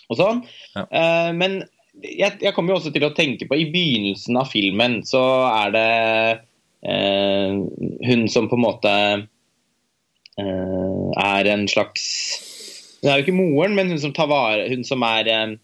og 0.09 0.19
sånn. 0.19 0.43
Eh, 0.79 1.31
men 1.39 1.63
jeg, 2.01 2.39
jeg 2.41 2.55
kommer 2.57 2.73
jo 2.73 2.79
også 2.81 2.93
til 2.95 3.05
å 3.05 3.13
tenke 3.17 3.49
på 3.49 3.59
I 3.59 3.67
begynnelsen 3.73 4.39
av 4.41 4.49
filmen 4.49 5.01
så 5.05 5.21
er 5.51 5.75
det 5.75 5.89
eh, 6.89 7.59
hun 8.09 8.25
som 8.33 8.49
på 8.49 8.57
en 8.57 8.65
måte 8.65 8.93
eh, 10.41 11.05
er 11.21 11.51
en 11.53 11.67
slags 11.69 12.07
Hun 13.03 13.11
er 13.11 13.21
jo 13.21 13.27
ikke 13.27 13.37
moren, 13.37 13.77
men 13.77 13.93
hun 13.93 14.01
som 14.01 14.15
tar 14.17 14.31
vare 14.31 14.71
Hun 14.73 14.87
som 14.89 15.05
er 15.05 15.29
eh, 15.29 15.55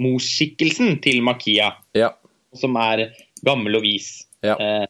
morsskikkelsen 0.00 1.00
til 1.04 1.22
Makia 1.24 1.72
Ja. 1.96 2.12
som 2.56 2.76
er 2.80 3.10
gammel 3.46 3.78
og 3.78 3.84
vis. 3.84 4.26
Ja. 4.44 4.56
Eh, 4.60 4.86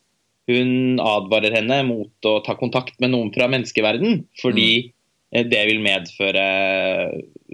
hun 0.50 1.00
advarer 1.02 1.54
henne 1.54 1.80
mot 1.88 2.28
å 2.28 2.38
ta 2.46 2.56
kontakt 2.58 2.98
med 3.02 3.14
noen 3.14 3.30
fra 3.34 3.48
menneskeverden, 3.50 4.24
fordi 4.40 4.70
mm. 5.34 5.50
det 5.50 5.62
vil 5.70 5.82
medføre 5.84 6.46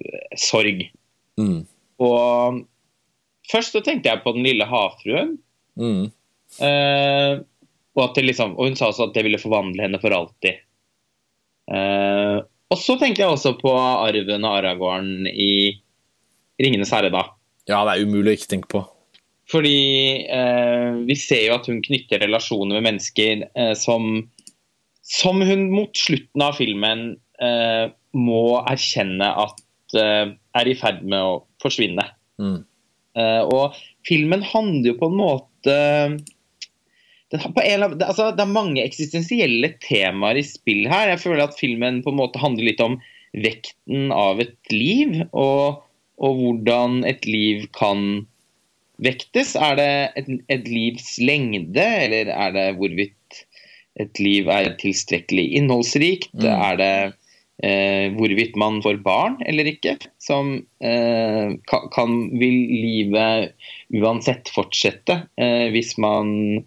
eh, 0.01 0.31
sorg. 0.41 0.87
Mm. 1.41 1.61
Og 2.03 2.63
først 3.51 3.77
så 3.77 3.83
tenkte 3.85 4.13
jeg 4.13 4.25
på 4.25 4.35
den 4.37 4.47
lille 4.47 4.69
havfruen. 4.69 5.37
Mm. 5.77 6.09
Eh, 6.63 7.33
og, 7.97 8.21
liksom, 8.21 8.57
og 8.57 8.71
hun 8.71 8.77
sa 8.79 8.91
også 8.91 9.09
at 9.09 9.17
det 9.17 9.25
ville 9.27 9.41
forvandle 9.41 9.87
henne 9.87 10.01
for 10.03 10.15
alltid. 10.17 10.61
Eh, 11.73 12.39
og 12.67 12.79
så 12.81 12.97
tenkte 12.99 13.23
jeg 13.23 13.33
også 13.33 13.55
på 13.61 13.73
arven 13.77 14.45
og 14.47 14.59
Aragorn 14.59 15.29
i 15.31 15.77
Ringenes 16.61 16.93
herre, 16.95 17.13
da. 17.13 17.27
ja, 17.69 17.83
det 17.85 17.95
er 17.95 18.07
umulig 18.07 18.33
å 18.33 18.39
ikke 18.39 18.53
tenke 18.55 18.71
på. 18.73 18.81
Fordi 19.51 20.27
eh, 20.27 20.97
vi 21.07 21.17
ser 21.19 21.45
jo 21.47 21.57
at 21.59 21.69
hun 21.71 21.83
knytter 21.85 22.25
relasjoner 22.25 22.79
med 22.79 22.89
mennesker 22.89 23.45
eh, 23.47 23.75
som, 23.79 24.25
som 25.07 25.43
hun 25.47 25.69
mot 25.71 25.95
slutten 25.95 26.43
av 26.43 26.59
filmen 26.59 27.13
eh, 27.39 27.85
må 28.17 28.43
erkjenne 28.67 29.29
at 29.47 29.99
eh, 29.99 30.33
er 30.35 30.71
i 30.71 30.75
ferd 30.79 31.05
med 31.07 31.23
å 31.23 31.37
forsvinne. 31.63 32.09
Mm. 32.43 32.65
Eh, 33.17 33.43
og 33.47 33.79
filmen 34.09 34.43
handler 34.45 34.93
jo 34.93 34.99
på 34.99 35.13
en 35.13 35.21
måte 35.21 35.77
på 37.31 37.63
en, 37.63 37.83
av, 37.83 37.95
altså, 38.07 38.31
det 38.35 38.43
er 38.45 38.55
mange 38.55 38.83
eksistensielle 38.83 39.73
temaer 39.83 40.39
i 40.39 40.47
spill 40.47 40.87
her. 40.91 41.11
Jeg 41.11 41.23
føler 41.25 41.47
at 41.47 41.59
filmen 41.59 42.03
på 42.05 42.13
en 42.13 42.21
måte 42.21 42.43
handler 42.43 42.69
litt 42.69 42.83
om 42.83 42.99
vekten 43.37 44.13
av 44.15 44.41
et 44.43 44.73
liv, 44.73 45.19
og, 45.37 45.83
og 46.23 46.39
hvordan 46.41 47.03
et 47.09 47.27
liv 47.29 47.67
kan 47.77 48.27
vektes. 49.03 49.55
Er 49.59 49.77
det 49.79 49.91
et, 50.21 50.33
et 50.53 50.67
livs 50.71 51.17
lengde, 51.23 51.85
eller 51.85 52.33
er 52.33 52.57
det 52.57 52.67
hvorvidt 52.81 53.45
et 54.01 54.21
liv 54.21 54.49
er 54.53 54.75
tilstrekkelig 54.81 55.47
innholdsrikt? 55.59 56.35
Mm. 56.37 56.49
Er 56.53 56.81
det 56.81 56.93
eh, 57.65 58.13
hvorvidt 58.17 58.57
man 58.61 58.81
får 58.85 59.01
barn 59.05 59.39
eller 59.49 59.69
ikke? 59.71 59.97
Som 60.23 60.59
eh, 60.85 61.57
kan, 61.71 61.91
kan 61.95 62.17
Vil 62.41 62.59
livet 62.73 63.55
uansett 63.97 64.53
fortsette 64.53 65.23
eh, 65.41 65.69
hvis 65.75 65.97
man 66.03 66.65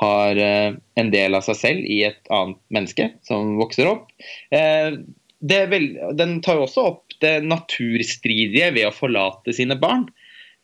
har 0.00 0.38
eh, 0.42 0.74
en 0.98 1.12
del 1.14 1.38
av 1.38 1.44
seg 1.46 1.60
selv 1.60 1.86
i 1.86 2.02
et 2.08 2.32
annet 2.34 2.58
menneske 2.74 3.12
som 3.26 3.54
vokser 3.60 3.90
opp? 3.90 4.10
Eh, 4.54 4.98
det 5.44 5.64
vel, 5.68 5.90
den 6.16 6.38
tar 6.44 6.58
jo 6.58 6.66
også 6.66 6.88
opp 6.88 7.16
det 7.20 7.36
naturstridige 7.44 8.70
ved 8.74 8.88
å 8.88 8.94
forlate 8.96 9.52
sine 9.54 9.76
barn. 9.76 10.06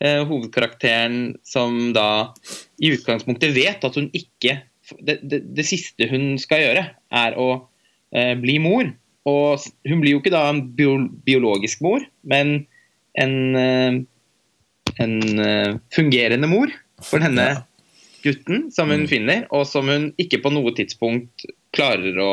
Eh, 0.01 0.23
hovedkarakteren 0.25 1.35
som 1.45 1.93
da 1.93 2.33
i 2.81 2.89
utgangspunktet 2.95 3.53
vet 3.53 3.85
at 3.85 3.99
hun 4.01 4.07
ikke 4.17 4.63
Det, 4.99 5.21
det, 5.23 5.39
det 5.55 5.63
siste 5.69 6.09
hun 6.11 6.33
skal 6.43 6.65
gjøre, 6.65 6.81
er 7.15 7.37
å 7.39 7.69
eh, 8.11 8.33
bli 8.35 8.57
mor. 8.59 8.89
Og 9.29 9.63
hun 9.87 10.01
blir 10.03 10.17
jo 10.17 10.19
ikke 10.19 10.33
da 10.35 10.49
en 10.51 10.65
bio, 10.75 10.97
biologisk 11.23 11.79
mor, 11.87 12.03
men 12.27 12.67
en, 13.15 13.35
eh, 13.55 14.01
en 15.05 15.15
eh, 15.39 15.77
fungerende 15.95 16.51
mor 16.51 16.73
for 17.07 17.23
denne 17.23 17.45
Ja. 17.53 17.61
gutten 18.25 18.67
som 18.75 18.91
hun 18.91 19.05
Mm. 19.05 19.09
finner, 19.13 19.47
og 19.53 19.63
som 19.71 19.87
hun 19.87 20.11
ikke 20.19 20.43
på 20.43 20.51
noe 20.51 20.75
tidspunkt 20.75 21.47
klarer 21.73 22.19
å 22.19 22.33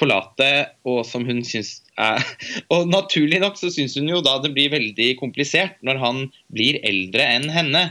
forlate, 0.00 0.50
og 0.88 1.04
som 1.06 1.26
hun 1.26 1.44
syns 1.46 1.76
er 2.00 2.22
Og 2.74 2.88
naturlig 2.90 3.40
nok 3.42 3.58
så 3.60 3.70
syns 3.72 3.94
hun 3.98 4.10
jo 4.10 4.22
da 4.24 4.40
det 4.42 4.52
blir 4.56 4.72
veldig 4.72 5.12
komplisert 5.20 5.78
når 5.86 6.00
han 6.02 6.24
blir 6.54 6.80
eldre 6.86 7.28
enn 7.36 7.48
henne. 7.54 7.84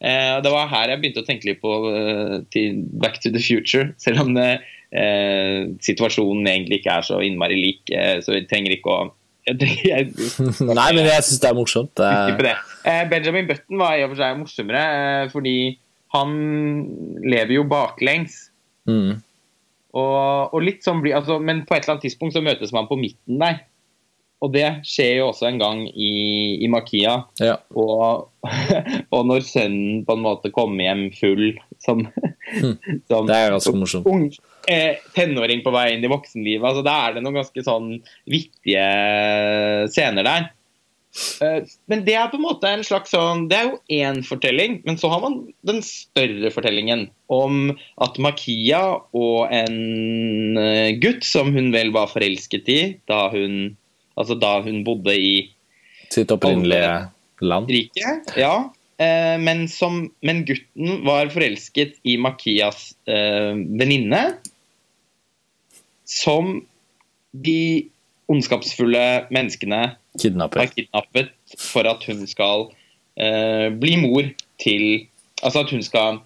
Eh, 0.00 0.36
det 0.40 0.52
var 0.52 0.70
her 0.72 0.94
jeg 0.94 1.02
begynte 1.02 1.24
å 1.24 1.28
tenke 1.28 1.50
litt 1.50 1.60
på 1.60 1.74
eh, 1.92 2.36
til 2.54 2.84
Back 3.02 3.20
to 3.20 3.32
the 3.34 3.42
Future, 3.42 3.92
selv 4.00 4.24
om 4.24 4.32
det 4.38 4.48
eh, 4.96 5.68
situasjonen 5.84 6.48
egentlig 6.48 6.80
ikke 6.80 6.96
er 6.96 7.08
så 7.10 7.20
innmari 7.24 7.58
lik, 7.60 7.82
eh, 7.92 8.18
så 8.24 8.38
vi 8.38 8.46
trenger 8.48 8.78
ikke 8.78 8.96
å 8.96 9.00
jeg, 9.50 10.10
Nei, 10.78 10.90
men 10.94 11.06
jeg 11.08 11.24
syns 11.26 11.40
det 11.42 11.48
er 11.48 11.56
morsomt. 11.56 11.92
Det. 11.98 12.52
Eh, 12.86 13.04
Benjamin 13.10 13.48
Button 13.48 13.80
var 13.80 13.96
i 13.96 14.04
og 14.04 14.12
for 14.12 14.20
seg 14.20 14.36
morsommere, 14.38 14.82
fordi 15.32 15.56
han 16.14 16.36
lever 17.24 17.56
jo 17.56 17.64
baklengs. 17.70 18.36
Mm. 18.88 19.18
Og, 19.90 20.54
og, 20.54 20.60
litt 20.62 20.86
sånn 20.86 21.00
blir, 21.02 21.16
altså, 21.18 21.40
Men 21.42 21.64
på 21.66 21.74
et 21.74 21.82
eller 21.82 21.96
annet 21.96 22.06
tidspunkt 22.06 22.36
så 22.36 22.44
møtes 22.44 22.74
man 22.76 22.88
på 22.90 22.98
midten 23.00 23.40
der. 23.42 23.64
Og 24.40 24.52
det 24.54 24.66
skjer 24.88 25.18
jo 25.18 25.26
også 25.28 25.50
en 25.50 25.58
gang 25.60 25.80
i, 25.90 26.12
i 26.64 26.68
Makia. 26.72 27.18
Ja. 27.42 27.58
Og, 27.76 28.30
og, 29.14 29.20
når 29.28 29.44
sønnen 29.44 30.04
på 30.08 30.16
en 30.16 30.24
måte 30.24 30.52
kommer 30.54 30.86
hjem 30.86 31.10
full 31.12 31.50
som, 31.82 32.06
mm. 32.06 33.02
som 33.10 33.28
Det 33.28 33.36
er 33.36 33.52
ganske 33.52 33.74
morsomt. 33.76 34.08
Ung, 34.08 34.30
eh, 34.70 35.02
tenåring 35.16 35.60
på 35.66 35.74
vei 35.74 35.90
inn 35.96 36.06
i 36.06 36.12
voksenlivet. 36.12 36.64
altså 36.64 36.86
Da 36.86 36.96
er 37.04 37.18
det 37.18 37.24
noen 37.26 37.42
ganske 37.42 37.66
sånn 37.66 37.92
vittige 38.32 38.86
scener 39.92 40.24
der. 40.24 40.48
Eh, 41.42 41.66
men 41.90 42.04
det 42.06 42.14
er 42.14 42.28
på 42.30 42.38
en 42.38 42.44
måte 42.44 42.70
en 42.70 42.84
slags 42.86 43.10
sånn 43.10 43.48
Det 43.50 43.56
er 43.58 43.64
jo 43.66 43.78
én 43.90 44.20
fortelling, 44.22 44.76
men 44.86 44.98
så 45.00 45.10
har 45.10 45.24
man 45.24 45.40
den 45.66 45.80
større 45.82 46.52
fortellingen 46.54 47.08
om 47.34 47.72
at 48.04 48.20
Makia 48.22 48.82
og 49.10 49.50
en 49.50 50.60
eh, 50.60 50.94
gutt 51.02 51.26
som 51.26 51.50
hun 51.56 51.72
vel 51.74 51.90
var 51.96 52.12
forelsket 52.12 52.70
i 52.70 52.80
da 53.10 53.24
hun 53.34 53.74
Altså 54.18 54.36
da 54.36 54.58
hun 54.62 54.82
bodde 54.84 55.14
i 55.16 55.34
Sitt 56.12 56.32
opprinnelige 56.34 57.08
land? 57.40 57.70
Riket, 57.70 58.34
ja. 58.36 58.68
Eh, 59.00 59.36
men, 59.40 59.64
som, 59.70 60.02
men, 60.26 60.42
gutten 60.44 61.04
var 61.06 61.30
forelsket 61.32 61.94
i 62.04 62.18
Makias 62.20 62.90
eh, 63.08 63.54
venninne, 63.80 64.20
som 66.04 66.58
de 67.32 67.86
ondskapsfulle 68.30 69.30
menneskene 69.32 69.80
Kidnapper. 70.18 70.64
har 70.64 70.72
kidnappet 70.74 71.30
for 71.60 71.86
at 71.86 72.02
hun 72.08 72.24
skal 72.26 72.70
eh, 73.14 73.68
bli 73.70 73.96
mor 74.02 74.26
til 74.60 75.06
Altså 75.40 75.62
at 75.64 75.70
hun 75.72 75.80
skal 75.80 76.18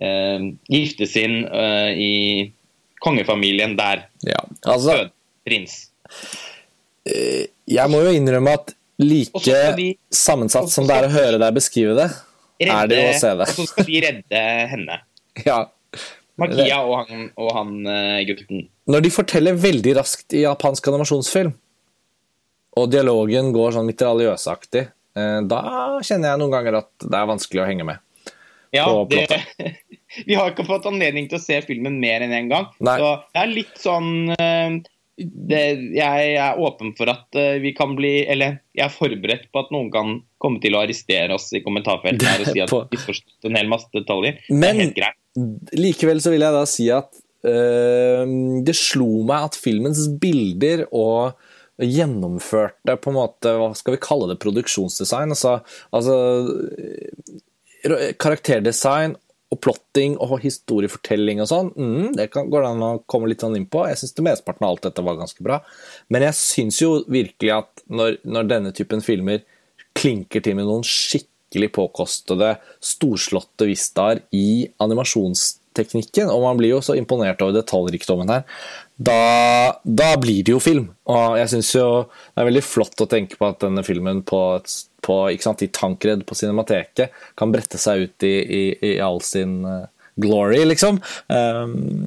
eh, 0.00 0.44
giftes 0.72 1.18
inn 1.20 1.42
eh, 1.44 1.90
i 2.00 2.12
kongefamilien 3.04 3.76
der. 3.76 4.06
Ja, 4.24 4.40
altså, 4.72 5.10
prins. 5.44 5.90
Eh, 7.04 7.50
jeg 7.68 7.92
må 7.92 8.00
jo 8.06 8.14
innrømme 8.16 8.54
at 8.56 8.72
like 9.02 9.58
de, 9.76 9.90
sammensatt 10.08 10.70
som 10.72 10.88
det 10.88 10.96
er 10.96 11.08
å 11.08 11.12
høre 11.12 11.40
deg 11.42 11.56
beskrive 11.56 11.96
det, 11.98 12.08
redde, 12.62 12.76
er 12.78 12.88
det 12.90 13.00
jo 13.00 13.10
å 13.10 13.16
se 13.20 13.32
det. 13.40 13.48
Og 13.50 13.58
så 13.58 13.66
skal 13.72 13.88
de 13.90 14.02
redde 14.06 14.44
henne. 14.72 15.00
ja. 15.48 15.58
Magia 16.40 16.80
og 16.82 16.96
han, 17.04 17.28
og 17.38 17.50
han 17.54 17.74
uh, 17.86 18.22
gutten. 18.26 18.64
Når 18.90 19.04
de 19.04 19.10
forteller 19.14 19.60
veldig 19.60 19.92
raskt 20.00 20.34
i 20.34 20.42
japansk 20.42 20.88
animasjonsfilm, 20.90 21.52
og 22.80 22.90
dialogen 22.92 23.52
går 23.54 23.76
sånn 23.76 23.88
mitraljøsaktig, 23.88 24.86
uh, 25.18 25.40
da 25.48 25.60
kjenner 26.04 26.32
jeg 26.32 26.42
noen 26.42 26.56
ganger 26.56 26.80
at 26.82 26.90
det 27.04 27.20
er 27.20 27.30
vanskelig 27.30 27.64
å 27.64 27.68
henge 27.68 27.88
med. 27.92 28.02
Ja, 28.74 28.88
det, 29.06 29.28
vi 30.28 30.34
har 30.34 30.50
ikke 30.50 30.66
fått 30.66 30.88
anledning 30.90 31.28
til 31.30 31.38
å 31.38 31.44
se 31.44 31.60
filmen 31.66 32.00
mer 32.02 32.24
enn 32.24 32.34
én 32.34 32.44
en 32.44 32.50
gang. 32.50 32.72
Nei. 32.82 32.98
Så 32.98 33.12
det 33.30 33.44
er 33.44 33.54
litt 33.54 33.78
sånn 33.78 34.10
uh, 34.34 34.82
det, 35.14 35.62
jeg 35.94 36.30
er 36.42 36.58
åpen 36.58 36.90
for 36.98 37.10
at 37.12 37.38
uh, 37.38 37.56
vi 37.62 37.70
kan 37.76 37.92
bli 37.94 38.24
Eller 38.26 38.56
jeg 38.74 38.88
er 38.88 38.94
forberedt 38.94 39.44
på 39.54 39.62
at 39.62 39.70
noen 39.74 39.90
kan 39.94 40.16
komme 40.42 40.58
til 40.62 40.74
å 40.74 40.82
arrestere 40.82 41.36
oss 41.36 41.52
i 41.54 41.62
kommentarfeltet 41.62 42.26
her 42.26 42.42
og 42.42 42.50
si 42.50 42.62
at 42.64 42.74
vi 42.90 43.00
forstår 43.00 43.52
en 43.52 43.60
hel 43.60 43.70
masse 43.70 43.90
detaljer. 43.94 44.42
Men 44.50 44.82
likevel 45.74 46.22
så 46.22 46.34
vil 46.34 46.44
jeg 46.44 46.56
da 46.56 46.64
si 46.68 46.88
at 46.94 47.14
øh, 47.46 48.34
det 48.66 48.74
slo 48.78 49.24
meg 49.26 49.48
at 49.48 49.58
filmens 49.58 50.04
bilder 50.20 50.84
og 50.90 51.38
gjennomførte 51.82 52.96
på 53.02 53.10
en 53.10 53.18
måte, 53.18 53.50
hva 53.58 53.72
skal 53.76 53.96
vi 53.96 54.02
kalle 54.04 54.30
det, 54.30 54.40
produksjonsdesign. 54.42 55.34
Altså, 55.34 55.58
altså 55.94 56.16
karakterdesign 58.20 59.16
og 59.54 59.60
plotting 59.62 60.16
og 60.22 60.38
historiefortelling 60.42 61.42
og 61.42 61.50
sånn, 61.50 61.68
mm, 61.76 62.14
det 62.18 62.28
kan, 62.32 62.48
går 62.50 62.64
det 62.64 62.70
an 62.72 62.86
å 62.86 62.92
komme 63.10 63.28
litt 63.30 63.44
sånn 63.44 63.58
inn 63.58 63.68
på. 63.70 63.84
Jeg 63.90 64.00
syns 64.00 64.16
mesteparten 64.24 64.66
av 64.66 64.74
alt 64.74 64.86
dette 64.88 65.04
var 65.04 65.18
ganske 65.20 65.46
bra. 65.46 65.60
Men 66.10 66.26
jeg 66.28 66.38
syns 66.40 66.80
jo 66.82 66.96
virkelig 67.02 67.52
at 67.58 67.84
når, 67.86 68.18
når, 68.26 68.50
denne 68.50 68.74
typen 68.76 69.04
filmer 69.04 69.44
klinker 69.94 70.42
til 70.42 70.58
med 70.58 70.66
noen 70.66 70.86
skikkelig 70.86 71.70
påkostede, 71.76 72.56
storslåtte 72.82 73.68
vistaer 73.70 74.24
i 74.34 74.66
animasjonsteknikken, 75.74 76.30
og 76.30 76.42
man 76.42 76.56
blir 76.56 76.74
jo 76.74 76.80
så 76.82 76.94
imponert 76.96 77.42
over 77.42 77.54
detaljrikdommen 77.54 78.30
her, 78.30 78.44
da, 78.96 79.78
da 79.84 80.16
blir 80.16 80.44
det 80.44 80.52
jo 80.52 80.60
film. 80.60 80.94
Og 81.06 81.38
jeg 81.38 81.50
syns 81.50 81.74
jo 81.74 82.06
det 82.06 82.42
er 82.42 82.48
veldig 82.48 82.62
flott 82.62 83.00
å 83.00 83.08
tenke 83.10 83.36
på 83.36 83.48
at 83.48 83.60
denne 83.60 83.84
filmen 83.84 84.22
på 84.22 84.62
på, 85.04 85.14
sant, 85.38 85.60
i 85.60 85.68
Tankred 85.68 86.24
på 86.24 86.34
Cinemateket 86.34 87.10
kan 87.36 87.50
brette 87.52 87.76
seg 87.76 88.06
ut 88.06 88.24
i, 88.24 88.40
i, 88.40 88.62
i 88.80 88.92
all 89.04 89.20
sin 89.20 89.58
uh, 89.68 89.84
glory, 90.16 90.62
liksom. 90.64 90.96
Um, 91.28 92.06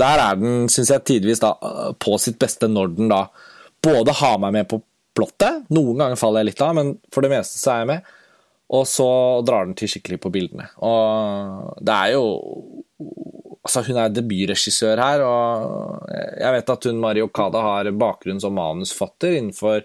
der 0.00 0.16
er 0.16 0.38
den, 0.40 0.70
syns 0.72 0.94
jeg, 0.94 1.04
tidvis 1.04 1.42
da, 1.42 1.50
på 2.00 2.16
sitt 2.16 2.38
beste 2.40 2.70
når 2.72 2.94
den 2.96 3.12
da 3.12 3.26
både 3.84 4.14
har 4.16 4.40
meg 4.40 4.56
med 4.56 4.70
på 4.70 4.80
plottet, 5.12 5.66
noen 5.68 6.00
ganger 6.00 6.16
faller 6.16 6.40
jeg 6.40 6.54
litt 6.54 6.64
av, 6.64 6.72
men 6.78 6.94
for 7.12 7.20
det 7.20 7.34
meste 7.34 7.60
så 7.60 7.74
er 7.74 7.82
jeg 7.82 7.90
med, 7.92 8.10
og 8.72 8.88
så 8.88 9.10
drar 9.44 9.68
den 9.68 9.76
til 9.76 9.90
skikkelig 9.92 10.22
på 10.22 10.32
bildene. 10.32 10.70
Og 10.80 11.76
det 11.84 11.98
er 11.98 12.14
jo 12.14 12.24
Altså, 13.62 13.84
hun 13.86 13.98
er 14.02 14.10
debutregissør 14.10 14.98
her, 14.98 15.22
og 15.22 16.08
jeg 16.10 16.54
vet 16.56 16.72
at 16.74 16.86
hun 16.88 17.02
Mari 17.02 17.22
Okada 17.22 17.60
har 17.62 17.90
bakgrunn 17.94 18.40
som 18.42 18.56
manusfatter 18.58 19.36
innenfor 19.36 19.84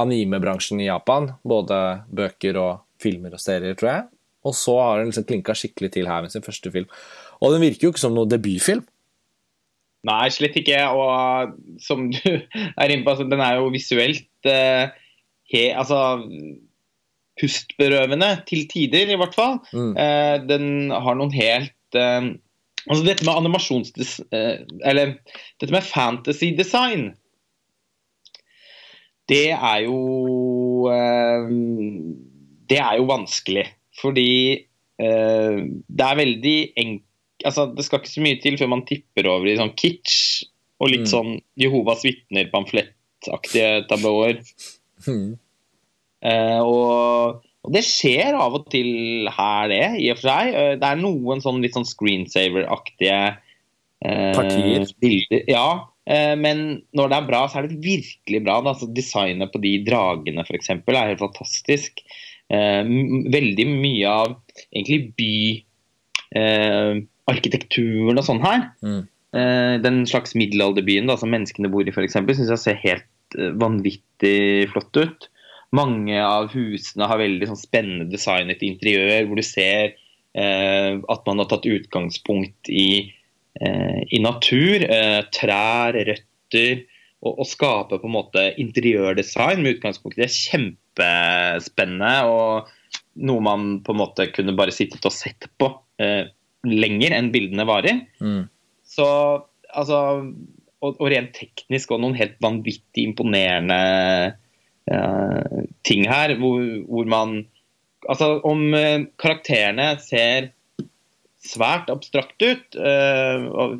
anime-bransjen 0.00 0.80
i 0.80 0.88
Japan. 0.88 1.28
Både 1.44 1.80
bøker 2.08 2.56
og 2.60 2.86
filmer 3.02 3.34
og 3.36 3.42
serier, 3.42 3.76
tror 3.76 3.90
jeg. 3.92 4.06
Og 4.48 4.56
så 4.56 4.76
har 4.80 5.02
hun 5.02 5.10
liksom 5.10 5.26
klinka 5.28 5.56
skikkelig 5.56 5.92
til 5.96 6.08
her 6.08 6.24
med 6.24 6.32
sin 6.32 6.44
første 6.44 6.72
film. 6.72 6.88
Og 7.44 7.52
den 7.54 7.64
virker 7.64 7.88
jo 7.88 7.92
ikke 7.92 8.02
som 8.02 8.16
noen 8.16 8.30
debutfilm. 8.30 8.86
Nei, 10.08 10.24
slett 10.32 10.56
ikke. 10.56 10.80
Og 10.96 11.54
som 11.84 12.08
du 12.12 12.24
er 12.30 12.88
inne 12.88 13.04
på, 13.04 13.12
altså, 13.12 13.28
den 13.28 13.44
er 13.44 13.58
jo 13.60 13.72
visuelt 13.74 14.48
eh, 14.48 14.92
he, 15.52 15.66
altså, 15.76 16.20
pustberøvende 17.40 18.30
til 18.48 18.66
tider, 18.70 19.12
i 19.12 19.18
hvert 19.20 19.36
fall. 19.36 19.58
Mm. 19.72 19.92
Eh, 19.92 20.36
den 20.48 20.66
har 20.94 21.18
noen 21.18 21.34
helt 21.36 22.00
eh, 22.00 22.32
Altså 22.88 23.04
dette 23.04 23.26
med 23.26 23.36
animasjons... 23.36 23.92
Eh, 24.32 24.62
eller 24.88 25.16
dette 25.60 25.74
med 25.74 25.86
fantasy 25.86 26.52
design 26.56 27.10
det 29.30 29.52
er 29.54 29.84
jo 29.84 29.98
eh, 30.90 31.50
Det 32.70 32.80
er 32.82 32.96
jo 32.98 33.06
vanskelig. 33.10 33.66
Fordi 34.00 34.32
eh, 34.56 35.60
det 35.86 36.06
er 36.06 36.20
veldig 36.22 36.58
enkelt 36.76 37.06
altså, 37.46 37.68
Det 37.76 37.86
skal 37.86 38.02
ikke 38.02 38.12
så 38.14 38.24
mye 38.24 38.40
til 38.42 38.58
før 38.60 38.72
man 38.74 38.86
tipper 38.88 39.28
over 39.30 39.48
i 39.48 39.58
sånn 39.60 39.76
kitsch 39.78 40.48
og 40.80 40.90
litt 40.92 41.06
mm. 41.06 41.10
sånn 41.12 41.30
Jehovas 41.60 42.04
vitner-pamflettaktige 42.06 43.86
tablåer. 43.90 44.42
Mm. 45.00 45.30
Og, 46.60 47.38
og, 47.64 47.70
det 47.76 47.84
skjer 47.86 48.36
av 48.38 48.56
og 48.58 48.66
til 48.72 49.28
her, 49.30 49.70
det, 49.72 49.84
i 50.00 50.10
og 50.12 50.18
for 50.20 50.30
seg. 50.30 50.58
Det 50.80 50.90
er 50.90 51.00
noen 51.00 51.44
sånn 51.44 51.60
litt 51.64 51.76
sånn 51.76 51.88
screensaver-aktige 51.88 53.20
eh, 53.30 54.30
Partier? 54.36 54.86
Bilder. 55.02 55.44
Ja, 55.50 55.66
Eh, 56.10 56.36
men 56.38 56.82
når 56.96 57.10
det 57.10 57.16
er 57.18 57.28
bra, 57.28 57.40
så 57.48 57.58
er 57.60 57.68
det 57.68 57.84
virkelig 57.84 58.40
bra. 58.46 58.54
Altså, 58.64 58.86
designet 58.94 59.52
på 59.52 59.58
de 59.62 59.72
dragene 59.86 60.42
f.eks. 60.46 60.68
er 60.72 61.10
helt 61.12 61.22
fantastisk. 61.22 61.92
Eh, 62.50 62.84
veldig 63.36 63.66
mye 63.70 64.06
av 64.10 64.28
egentlig 64.72 65.00
byarkitekturen 66.34 68.16
eh, 68.16 68.20
og 68.20 68.26
sånn 68.26 68.44
her. 68.46 68.60
Mm. 68.82 69.02
Den 69.30 69.98
slags 70.10 70.34
middelalderbyen 70.34 71.06
da, 71.06 71.14
som 71.14 71.30
menneskene 71.30 71.70
bor 71.70 71.86
i 71.86 71.92
f.eks., 71.94 72.16
syns 72.18 72.50
jeg 72.50 72.62
ser 72.64 72.82
helt 72.82 73.06
vanvittig 73.62 74.66
flott 74.72 74.90
ut. 74.98 75.29
Mange 75.76 76.18
av 76.24 76.50
husene 76.50 77.06
har 77.06 77.20
veldig 77.20 77.46
sånn, 77.50 77.60
spennende 77.60 78.10
designet 78.10 78.62
interiør, 78.66 79.28
hvor 79.28 79.38
du 79.38 79.46
ser 79.46 79.92
eh, 80.34 80.92
at 80.98 81.26
man 81.28 81.42
har 81.42 81.50
tatt 81.52 81.68
utgangspunkt 81.70 82.70
i 82.72 82.90
Eh, 83.60 84.02
i 84.14 84.20
natur. 84.22 84.84
Eh, 84.84 85.20
trær, 85.34 85.96
røtter. 86.08 86.84
Og, 87.20 87.42
og 87.42 87.46
skape 87.48 87.98
på 88.00 88.08
en 88.08 88.14
måte 88.14 88.46
interiørdesign 88.62 89.60
med 89.60 89.76
utgangspunkt 89.76 90.18
i 90.18 90.24
det. 90.24 90.30
Kjempespennende. 90.36 92.14
og 92.30 92.76
noe 93.20 93.42
man 93.44 93.64
på 93.84 93.92
en 93.92 94.00
måte 94.00 94.28
kunne 94.32 94.54
bare 94.56 94.72
sittet 94.72 95.04
og 95.04 95.12
sett 95.12 95.48
på 95.60 95.68
eh, 96.00 96.30
lenger 96.64 97.16
enn 97.16 97.32
bildene 97.34 97.66
varer. 97.68 98.04
Mm. 98.22 98.46
Så 98.86 99.06
altså 99.68 99.98
og, 100.80 100.94
og, 100.94 101.06
rent 101.12 101.34
teknisk 101.36 101.90
og 101.92 102.00
noen 102.00 102.16
helt 102.16 102.38
vanvittig 102.40 103.04
imponerende 103.10 103.76
eh, 104.90 105.64
ting 105.86 106.06
her, 106.10 106.36
hvor, 106.40 106.62
hvor, 106.88 107.08
man 107.10 107.40
Altså, 108.08 108.38
om 108.48 108.72
eh, 108.72 109.02
karakterene 109.20 109.90
ser 110.00 110.54
svært 111.44 111.90
abstrakt 111.92 112.40
ut. 112.40 112.76
Uh, 112.76 113.76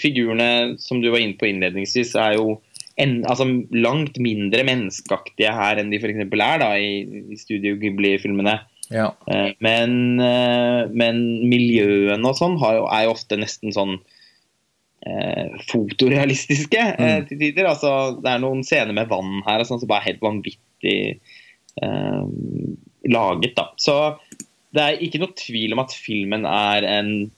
figurene 0.00 0.78
som 0.80 1.02
du 1.02 1.10
var 1.12 1.20
inne 1.20 1.36
på 1.36 1.50
innledningsvis, 1.50 2.14
er 2.16 2.38
jo 2.38 2.56
en, 2.96 3.18
altså, 3.28 3.44
langt 3.76 4.16
mindre 4.24 4.64
menneskeaktige 4.66 5.52
her 5.52 5.80
enn 5.80 5.92
de 5.92 6.00
f.eks. 6.00 6.24
er 6.24 6.62
da, 6.64 6.70
i, 6.80 7.22
i 7.32 7.38
Studio 7.40 7.76
Ghibli-filmene. 7.80 8.56
Ja. 8.92 9.12
Eh, 9.26 9.52
men, 9.64 10.20
eh, 10.20 10.88
men 10.92 11.22
miljøene 11.48 12.28
og 12.28 12.36
sånn 12.36 12.58
er 12.60 13.06
jo 13.06 13.14
ofte 13.14 13.38
nesten 13.40 13.72
sånn 13.74 13.96
eh, 15.06 15.54
fotorealistiske 15.70 16.78
eh, 16.78 17.18
Mm. 17.20 17.26
til 17.28 17.38
tider. 17.40 17.68
Altså, 17.72 17.92
det 18.22 18.30
er 18.32 18.42
noen 18.42 18.62
scener 18.66 18.94
med 18.96 19.10
vann 19.10 19.42
her 19.46 19.60
og 19.62 19.68
sånn 19.68 19.80
som 19.82 19.90
bare 19.90 20.04
er 20.04 20.12
helt 20.12 20.24
vanvittig 20.24 20.98
eh, 21.82 22.24
laget. 23.12 23.54
da. 23.58 23.70
Så 23.76 23.96
det 24.72 24.82
er 24.82 25.00
ikke 25.04 25.20
noe 25.22 25.34
tvil 25.36 25.74
om 25.74 25.82
at 25.84 25.92
filmen 25.96 26.46
er 26.48 26.86
en, 26.88 27.30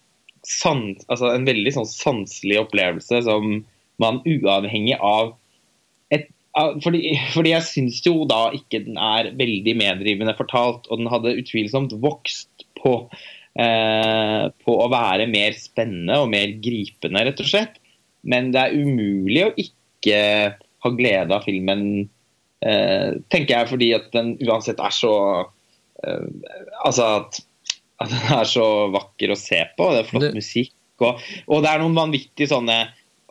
sans, 0.47 1.01
altså 1.09 1.33
en 1.33 1.47
veldig 1.49 1.73
sånn 1.73 1.89
sanselig 1.89 2.61
opplevelse 2.67 3.23
som 3.27 3.65
man 4.03 4.21
uavhengig 4.27 4.99
av 5.01 5.33
et, 6.13 6.29
fordi, 6.85 7.15
fordi 7.35 7.55
jeg 7.55 7.67
syns 7.67 8.01
jo 8.05 8.27
da 8.29 8.51
ikke 8.55 8.83
den 8.85 8.99
er 9.01 9.33
veldig 9.39 9.75
meddrivende 9.81 10.35
fortalt, 10.39 10.87
og 10.91 11.01
den 11.01 11.11
hadde 11.11 11.33
utvilsomt 11.41 11.95
vokst 12.03 12.67
på, 12.79 13.09
på 13.55 14.75
å 14.83 14.91
være 14.91 15.29
mer 15.31 15.55
spennende 15.59 16.17
og 16.25 16.31
mer 16.33 16.57
gripende, 16.65 17.23
rett 17.29 17.43
og 17.45 17.51
slett. 17.51 17.77
Men 18.27 18.51
det 18.55 18.63
er 18.65 18.77
umulig 18.81 19.45
å 19.47 19.55
ikke 19.61 20.21
ha 20.85 20.93
glede 20.97 21.37
av 21.37 21.45
filmen, 21.47 22.09
eh, 22.65 23.17
tenker 23.33 23.55
jeg, 23.59 23.71
fordi 23.71 23.91
at 23.97 24.09
den 24.17 24.35
uansett 24.45 24.81
er 24.83 24.95
så 24.95 25.15
eh, 26.03 26.27
Altså 26.85 27.07
at, 27.21 27.39
at 28.03 28.11
den 28.13 28.33
er 28.37 28.49
så 28.49 28.67
vakker 28.93 29.33
å 29.33 29.39
se 29.39 29.63
på, 29.77 29.91
det 29.93 30.03
er 30.03 30.11
flott 30.11 30.35
musikk. 30.37 30.75
Og, 31.03 31.23
og 31.51 31.65
det 31.65 31.71
er 31.71 31.83
noen 31.83 31.97
vanvittige 31.97 32.51
sånne 32.53 32.77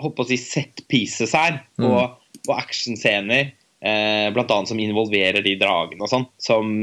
holdt 0.02 0.16
på 0.18 0.26
å 0.26 0.30
si 0.32 0.40
set 0.42 0.86
pieces 0.92 1.36
her, 1.38 1.62
Mm. 1.80 1.90
og, 1.90 2.18
og 2.48 2.54
actionscener, 2.58 3.54
eh, 3.84 4.28
annet 4.34 4.70
som 4.70 4.80
involverer 4.82 5.44
de 5.46 5.56
dragene 5.60 6.04
og 6.06 6.12
sånn, 6.12 6.26
som 6.42 6.74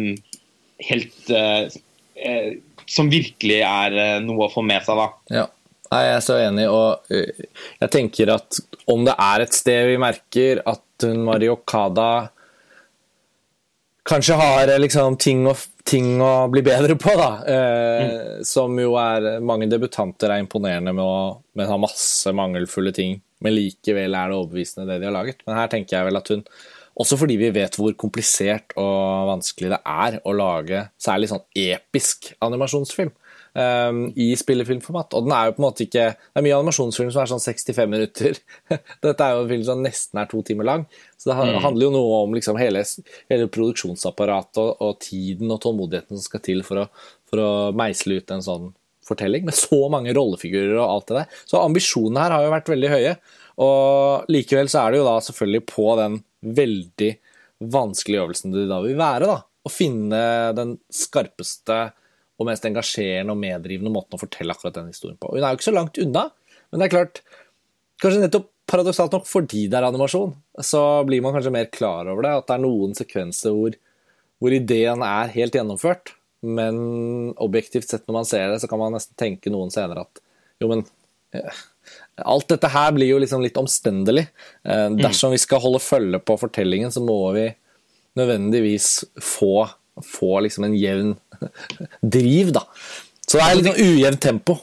helt 0.87 1.31
eh, 1.35 1.69
eh, 2.17 2.51
Som 2.91 3.11
virkelig 3.13 3.61
er 3.63 3.97
eh, 4.03 4.19
noe 4.25 4.49
å 4.49 4.53
få 4.53 4.65
med 4.67 4.83
seg, 4.87 4.99
da. 4.99 5.09
Ja. 5.41 5.47
Nei, 5.91 6.05
jeg 6.07 6.17
er 6.17 6.23
så 6.23 6.37
enig, 6.39 6.67
og 6.71 7.11
øh, 7.11 7.47
jeg 7.83 7.91
tenker 7.91 8.31
at 8.37 8.61
om 8.91 9.03
det 9.07 9.17
er 9.19 9.43
et 9.43 9.57
sted 9.57 9.89
vi 9.91 9.97
merker 9.99 10.61
at 10.71 11.07
hun 11.07 11.25
Mario 11.27 11.57
Okada 11.57 12.11
kanskje 14.07 14.37
har 14.39 14.71
eh, 14.71 14.79
liksom 14.83 15.17
ting 15.21 15.43
å, 15.51 15.55
ting 15.87 16.13
å 16.23 16.47
bli 16.53 16.63
bedre 16.67 16.95
på, 17.01 17.15
da. 17.19 17.31
Eh, 17.43 18.13
Som 18.47 18.79
jo 18.81 18.95
er 19.01 19.41
Mange 19.43 19.67
debutanter 19.71 20.31
er 20.31 20.43
imponerende 20.45 20.95
med 20.95 21.05
å 21.05 21.21
men 21.59 21.67
har 21.69 21.83
masse 21.83 22.31
mangelfulle 22.33 22.93
ting, 22.95 23.19
men 23.43 23.57
likevel 23.57 24.15
er 24.15 24.31
det 24.31 24.37
overbevisende 24.39 24.87
det 24.89 25.01
de 25.03 25.09
har 25.09 25.17
laget. 25.17 25.43
Men 25.45 25.59
her 25.59 25.73
tenker 25.73 25.97
jeg 25.99 26.07
vel 26.07 26.21
at 26.21 26.31
hun 26.31 26.45
også 27.01 27.19
fordi 27.21 27.37
vi 27.41 27.53
vet 27.55 27.77
hvor 27.79 27.95
komplisert 27.99 28.75
og 28.81 29.31
vanskelig 29.31 29.73
det 29.73 29.81
er 29.87 30.19
å 30.27 30.35
lage 30.37 30.85
særlig 31.01 31.31
sånn 31.31 31.45
episk 31.57 32.33
animasjonsfilm 32.43 33.13
um, 33.55 34.03
i 34.19 34.31
spillefilmformat. 34.39 35.15
Og 35.17 35.27
den 35.27 35.35
er 35.37 35.49
jo 35.49 35.55
på 35.57 35.63
en 35.63 35.67
måte 35.67 35.85
ikke 35.87 36.09
Det 36.15 36.41
er 36.41 36.47
mye 36.47 36.59
animasjonsfilm 36.59 37.13
som 37.15 37.23
er 37.23 37.31
sånn 37.33 37.45
65 37.45 37.93
minutter. 37.95 38.41
Dette 39.07 39.27
er 39.27 39.37
jo 39.37 39.45
en 39.45 39.53
film 39.53 39.65
som 39.69 39.85
nesten 39.85 40.21
er 40.23 40.31
to 40.31 40.43
timer 40.47 40.69
lang. 40.69 40.87
Så 41.21 41.31
det 41.31 41.39
handler 41.39 41.87
jo 41.87 41.95
noe 41.95 42.21
om 42.25 42.37
liksom 42.37 42.59
hele, 42.61 42.85
hele 43.33 43.49
produksjonsapparatet 43.53 44.63
og, 44.63 44.75
og 44.81 45.01
tiden 45.05 45.53
og 45.53 45.63
tålmodigheten 45.65 46.17
som 46.17 46.27
skal 46.27 46.45
til 46.45 46.65
for 46.67 46.85
å, 46.85 46.89
for 47.31 47.45
å 47.45 47.51
meisle 47.77 48.21
ut 48.21 48.37
en 48.37 48.45
sånn 48.45 48.71
fortelling 49.11 49.47
med 49.47 49.57
så 49.57 49.87
mange 49.91 50.15
rollefigurer 50.15 50.77
og 50.79 50.87
alt 50.87 51.11
det 51.11 51.23
der. 51.23 51.39
Så 51.49 51.61
ambisjonene 51.61 52.25
her 52.25 52.37
har 52.37 52.47
jo 52.47 52.55
vært 52.55 52.75
veldig 52.75 52.91
høye. 52.93 53.15
Og 53.61 54.33
likevel 54.33 54.71
så 54.73 54.85
er 54.85 54.93
det 54.93 55.01
jo 55.01 55.09
da 55.09 55.17
selvfølgelig 55.25 55.67
på 55.69 55.87
den 55.99 56.21
veldig 56.41 57.11
vanskelige 57.71 58.25
øvelsen 58.25 58.55
det 58.55 58.69
da 58.71 58.81
vil 58.85 58.99
være, 58.99 59.29
da. 59.29 59.41
Å 59.41 59.73
finne 59.73 60.21
den 60.57 60.77
skarpeste 60.95 61.81
og 62.41 62.49
mest 62.49 62.65
engasjerende 62.65 63.35
og 63.35 63.41
meddrivende 63.43 63.93
måten 63.93 64.17
å 64.17 64.23
fortelle 64.23 64.55
akkurat 64.55 64.79
den 64.79 64.89
historien 64.89 65.19
på. 65.21 65.35
Hun 65.35 65.45
er 65.45 65.53
jo 65.53 65.61
ikke 65.61 65.69
så 65.69 65.77
langt 65.77 66.01
unna, 66.01 66.31
men 66.71 66.81
det 66.81 66.89
er 66.89 66.97
klart 66.97 67.23
Kanskje 68.01 68.23
nettopp 68.23 68.47
paradoksalt 68.71 69.13
nok 69.13 69.27
fordi 69.29 69.67
det 69.69 69.77
er 69.77 69.85
animasjon, 69.85 70.31
så 70.65 71.03
blir 71.05 71.21
man 71.21 71.35
kanskje 71.37 71.53
mer 71.53 71.67
klar 71.69 72.09
over 72.09 72.25
det. 72.25 72.31
At 72.39 72.47
det 72.49 72.55
er 72.57 72.63
noen 72.63 72.95
sekvenser 72.97 73.53
hvor, 73.53 73.77
hvor 74.41 74.57
ideen 74.57 75.05
er 75.05 75.35
helt 75.35 75.59
gjennomført, 75.59 76.15
men 76.41 76.79
objektivt 77.45 77.91
sett 77.91 78.07
når 78.09 78.17
man 78.17 78.29
ser 78.31 78.47
det, 78.55 78.63
så 78.63 78.71
kan 78.71 78.81
man 78.81 78.97
nesten 78.97 79.19
tenke 79.21 79.53
noen 79.53 79.73
senere 79.75 80.07
at 80.07 80.23
jo, 80.61 80.71
men 80.71 80.87
alt 82.21 82.49
dette 82.53 82.71
her 82.73 82.93
blir 82.97 83.13
jo 83.13 83.19
liksom 83.23 83.43
litt 83.45 83.59
omstendelig. 83.61 84.27
Eh, 84.65 84.89
dersom 84.99 85.35
vi 85.35 85.41
skal 85.41 85.63
holde 85.63 85.83
følge 85.83 86.21
på 86.23 86.37
fortellingen, 86.41 86.93
så 86.93 87.03
må 87.05 87.19
vi 87.37 87.47
nødvendigvis 88.19 89.05
få, 89.23 89.69
få 90.05 90.41
liksom 90.47 90.67
en 90.69 90.77
jevn 90.77 91.15
driv, 92.17 92.53
da. 92.57 92.65
Så 93.27 93.39
det 93.39 93.45
er 93.47 93.59
litt 93.59 93.71
sånn 93.71 93.95
ujevnt 93.95 94.23
tempo. 94.25 94.59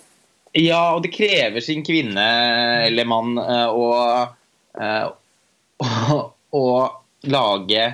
Ja, 0.57 0.95
og 0.95 1.03
det 1.05 1.13
krever 1.13 1.63
sin 1.63 1.83
kvinne 1.85 2.25
eller 2.87 3.07
mann 3.07 3.37
eh, 3.41 3.67
å, 3.71 3.87
eh, 4.81 5.05
å, 5.83 6.17
å 6.61 6.65
lage 7.27 7.85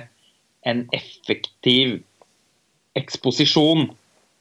en 0.64 0.86
effektiv 0.96 2.00
eksposisjon 2.96 3.88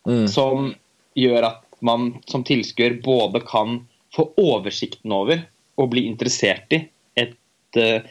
Mm. 0.03 0.27
som 0.27 0.73
gjør 1.15 1.45
at 1.47 1.61
man 1.79 2.09
som 2.27 2.43
tilskuer 2.43 2.97
både 3.05 3.39
kan 3.47 3.77
få 4.13 4.29
oversikten 4.41 5.13
over 5.15 5.45
og 5.81 5.93
bli 5.93 6.05
interessert 6.09 6.73
i 6.75 6.83
et 7.19 7.79
eh, 7.79 8.03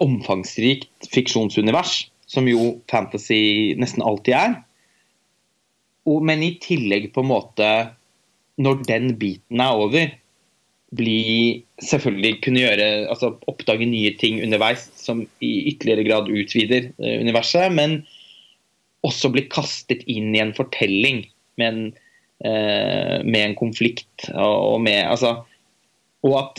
omfangsrikt 0.00 1.08
fiksjonsunivers, 1.12 2.06
som 2.30 2.46
jo 2.50 2.76
fantasy 2.90 3.74
nesten 3.78 4.04
alltid 4.06 4.36
er. 4.38 4.54
Og, 6.06 6.22
men 6.26 6.44
i 6.46 6.54
tillegg 6.62 7.10
på 7.14 7.24
en 7.24 7.32
måte, 7.32 7.70
når 8.62 8.86
den 8.86 9.10
biten 9.20 9.60
er 9.62 9.82
over, 9.82 10.14
bli 10.96 11.20
selvfølgelig 11.82 12.38
kunne 12.44 12.62
gjøre 12.62 12.88
altså 13.10 13.32
oppdage 13.50 13.88
nye 13.90 14.12
ting 14.20 14.38
underveis 14.44 14.86
som 14.96 15.24
i 15.42 15.52
ytterligere 15.72 16.06
grad 16.06 16.30
utvider 16.30 16.90
eh, 17.02 17.18
universet, 17.20 17.74
men 17.74 18.04
også 19.06 19.30
bli 19.34 19.46
kastet 19.50 20.06
inn 20.10 20.32
i 20.34 20.42
en 20.42 20.54
fortelling 20.56 21.24
med 21.60 21.66
en, 21.66 21.82
med 22.44 23.38
en 23.40 23.54
konflikt 23.56 24.26
og, 24.34 24.76
med 24.84 25.06
altså 25.08 25.30
og 26.26 26.34
at 26.36 26.58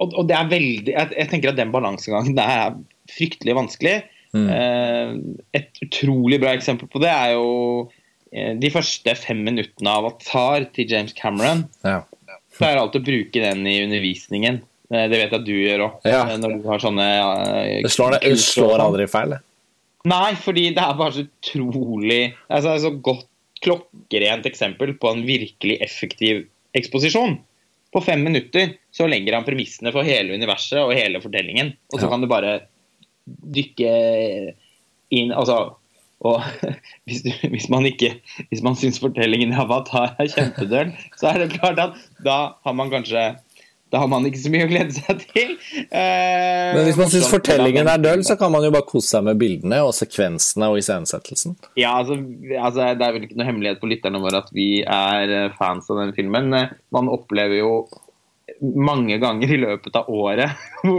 og, 0.00 0.14
og 0.18 0.24
det 0.26 0.34
er 0.34 0.48
veldig 0.50 0.94
jeg, 0.96 1.10
jeg 1.14 1.28
tenker 1.30 1.52
at 1.52 1.58
den 1.60 1.70
balansegangen 1.70 2.38
er 2.42 2.74
fryktelig 3.10 3.54
vanskelig. 3.58 3.92
Mm. 4.34 4.46
Eh, 4.54 5.12
et 5.60 5.80
utrolig 5.84 6.38
bra 6.42 6.52
eksempel 6.56 6.88
på 6.90 7.02
det 7.02 7.10
er 7.10 7.32
jo 7.36 7.46
eh, 8.32 8.54
de 8.58 8.70
første 8.72 9.14
fem 9.18 9.40
minuttene 9.46 9.90
av 9.92 10.08
Avatar 10.08 10.66
til 10.74 10.90
James 10.90 11.12
Cameron. 11.18 11.64
Ja. 11.86 12.00
Pleier 12.58 12.80
alltid 12.82 13.02
å 13.02 13.08
bruke 13.12 13.42
den 13.44 13.62
i 13.68 13.76
undervisningen. 13.84 14.60
Eh, 14.90 15.06
Det 15.10 15.18
vet 15.20 15.28
jeg 15.28 15.38
at 15.40 15.46
du 15.46 15.54
gjør 15.54 15.86
òg. 15.88 16.08
Ja. 16.08 16.24
Når 16.38 16.56
du 16.62 16.68
har 16.70 16.82
sånne 16.82 17.08
eh, 17.14 17.78
Det 17.84 17.92
slår, 17.94 18.18
det 18.22 18.34
slår 18.42 18.74
sånn. 18.78 18.86
aldri 18.88 19.06
feil, 19.10 19.36
det. 19.36 19.42
Nei, 20.08 20.30
fordi 20.40 20.70
det 20.72 20.80
er 20.80 20.96
bare 20.96 21.12
så 21.12 21.26
utrolig 21.28 22.22
altså, 22.48 22.70
det 22.70 22.76
er 22.78 22.84
Så 22.86 22.94
godt 23.04 23.26
klokkerent 23.64 24.46
eksempel 24.48 24.94
på 25.00 25.10
en 25.12 25.22
virkelig 25.28 25.78
effektiv 25.84 26.46
eksposisjon. 26.78 27.38
På 27.92 28.00
fem 28.04 28.22
minutter 28.22 28.76
så 28.94 29.08
legger 29.10 29.34
han 29.36 29.44
premissene 29.46 29.90
for 29.94 30.06
hele 30.06 30.36
universet 30.38 30.78
og 30.78 30.94
hele 30.94 31.20
fortellingen. 31.22 31.72
Og 31.92 31.98
så 32.00 32.06
Ja. 32.06 32.10
kan 32.12 32.20
du 32.22 32.28
bare 32.30 32.60
dykke 33.26 33.90
inn 35.14 35.32
Altså 35.34 35.74
og 36.20 36.42
hvis, 37.08 37.22
du, 37.24 37.30
hvis 37.48 37.68
man 37.72 37.86
ikke 37.88 38.10
Hvis 38.50 38.62
man 38.62 38.76
syns 38.76 38.98
fortellingen 39.00 39.54
i 39.54 39.56
Avatar 39.56 40.16
er 40.20 40.28
kjempedøl, 40.28 40.90
så 41.16 41.30
er 41.32 41.38
det 41.44 41.54
klart 41.56 41.78
at 41.80 41.94
da 42.24 42.34
har 42.64 42.74
man 42.76 42.90
kanskje 42.92 43.22
da 43.90 43.98
har 43.98 44.10
man 44.10 44.26
ikke 44.28 44.38
så 44.38 44.50
mye 44.54 44.66
å 44.66 44.70
glede 44.70 44.94
seg 44.94 45.22
til. 45.32 45.54
Eh, 45.90 46.74
Men 46.76 46.84
hvis 46.86 46.98
man 47.00 47.10
syns 47.10 47.30
fortellingen 47.32 47.88
er 47.90 48.02
døll, 48.02 48.22
så 48.26 48.36
kan 48.38 48.52
man 48.54 48.62
jo 48.66 48.70
bare 48.74 48.86
kose 48.86 49.08
seg 49.16 49.24
med 49.26 49.40
bildene 49.40 49.80
og 49.86 49.90
sekvensene 49.96 50.68
og 50.70 50.78
iscenesettelsen. 50.78 51.56
Ja, 51.80 51.96
altså, 51.98 52.18
altså 52.54 52.92
Det 53.00 53.06
er 53.08 53.16
vel 53.16 53.26
ikke 53.26 53.40
noe 53.40 53.48
hemmelighet 53.50 53.80
på 53.82 53.90
lytterne 53.90 54.22
våre 54.22 54.44
at 54.44 54.52
vi 54.54 54.68
er 54.86 55.34
eh, 55.40 55.50
fans 55.58 55.90
av 55.90 56.04
den 56.04 56.14
filmen. 56.14 56.54
Eh, 56.54 56.70
Man 56.94 57.10
opplever 57.10 57.58
jo 57.58 57.72
mange 58.60 59.16
ganger 59.22 59.50
i 59.54 59.60
løpet 59.62 59.94
av 59.96 60.08
året 60.12 60.50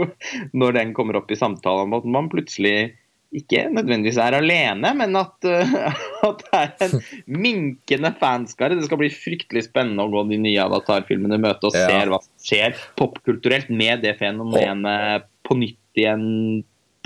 når 0.58 0.76
den 0.78 0.92
kommer 0.96 1.20
opp 1.20 1.30
i 1.30 1.38
samtalen, 1.38 1.92
at 1.94 2.04
man 2.08 2.28
plutselig 2.32 2.92
ikke 3.32 3.62
nødvendigvis 3.72 4.18
er 4.20 4.36
alene, 4.36 4.90
men 4.98 5.16
at, 5.16 5.46
eh, 5.48 5.76
at 6.28 6.42
det 6.42 6.58
er 6.58 6.72
en 6.86 6.98
minkende 7.26 8.12
fanskare. 8.20 8.76
Det 8.76 8.84
skal 8.88 9.00
bli 9.00 9.08
fryktelig 9.12 9.64
spennende 9.70 10.04
å 10.04 10.12
gå 10.12 10.26
de 10.28 10.40
nye 10.42 10.66
Avatar-filmene 10.66 11.38
i 11.38 11.44
møte 11.46 11.70
og 11.70 11.78
Ja. 11.78 11.86
se 11.88 12.10
hva 12.12 12.20
som 12.20 12.44
skjer 12.48 12.76
popkulturelt 13.00 13.72
med 13.72 14.04
det 14.04 14.18
fenomenet 14.20 15.28
på 15.48 15.56
nytt 15.60 16.02
igjen 16.02 16.26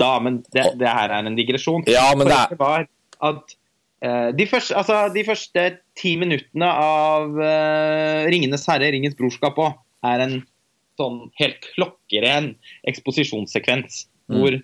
da. 0.01 0.11
Men 0.23 0.41
det, 0.51 0.67
det 0.81 0.91
her 0.91 1.15
er 1.15 1.31
en 1.31 1.39
digresjon. 1.39 1.87
Ja, 1.87 2.09
men 2.17 2.27
det 2.27 2.59
var 2.59 2.85
at 3.17 3.55
uh, 4.03 4.29
de, 4.35 4.45
første, 4.51 4.75
altså, 4.77 4.99
de 5.15 5.23
første 5.25 5.65
ti 5.97 6.17
minuttene 6.19 6.67
av 6.67 7.31
uh, 7.39 8.27
'Ringenes 8.27 8.67
herre', 8.69 8.91
'Ringens 8.91 9.17
brorskap' 9.17 9.57
òg, 9.63 9.79
er 10.05 10.27
en 10.27 10.37
sånn 10.99 11.27
helt 11.39 11.63
klokkeren 11.73 12.55
eksposisjonssekvens. 12.89 14.05
Mm. 14.27 14.41
hvor 14.41 14.55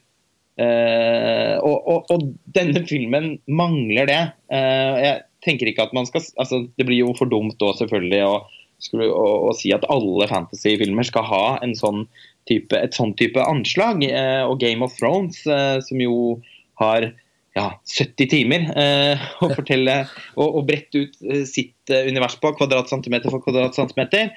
eh, 0.61 1.55
og, 1.59 1.87
og, 1.89 2.11
og, 2.13 2.25
denne 2.55 2.83
filmen 2.89 3.37
mangler 3.47 4.09
det. 4.09 4.21
Uh, 4.53 4.93
jeg 5.01 5.23
tenker 5.45 5.69
ikke 5.69 5.87
at 5.87 5.95
man 5.95 6.07
skal 6.07 6.23
altså 6.39 6.63
Det 6.77 6.85
blir 6.87 7.01
jo 7.01 7.15
for 7.17 7.31
dumt 7.31 7.57
da, 7.61 7.71
selvfølgelig, 7.79 8.21
å, 8.27 8.77
skulle, 8.83 9.09
å, 9.09 9.49
å 9.49 9.55
si 9.57 9.73
at 9.75 9.87
alle 9.91 10.29
fantasyfilmer 10.29 11.07
skal 11.09 11.27
ha 11.29 11.43
en 11.65 11.75
sånn 11.77 12.05
type, 12.49 12.77
et 12.77 12.95
sånn 12.95 13.15
type 13.19 13.41
anslag. 13.41 14.05
Uh, 14.07 14.45
og 14.47 14.59
Game 14.63 14.85
of 14.85 14.95
Thrones, 14.99 15.43
som 15.43 16.01
jo 16.03 16.39
har 16.81 17.11
ja, 17.53 17.67
70 17.85 18.29
timer 18.31 18.63
å 18.73 19.49
fortelle 19.59 19.99
og, 20.33 20.47
og, 20.47 20.63
brette 20.65 21.03
ut 21.05 21.19
sitt 21.45 21.91
univers 21.93 22.33
på, 22.41 22.49
kvadratcentimeter 22.57 23.29
for 23.29 23.45
kvadratcentimeter, 23.45 24.31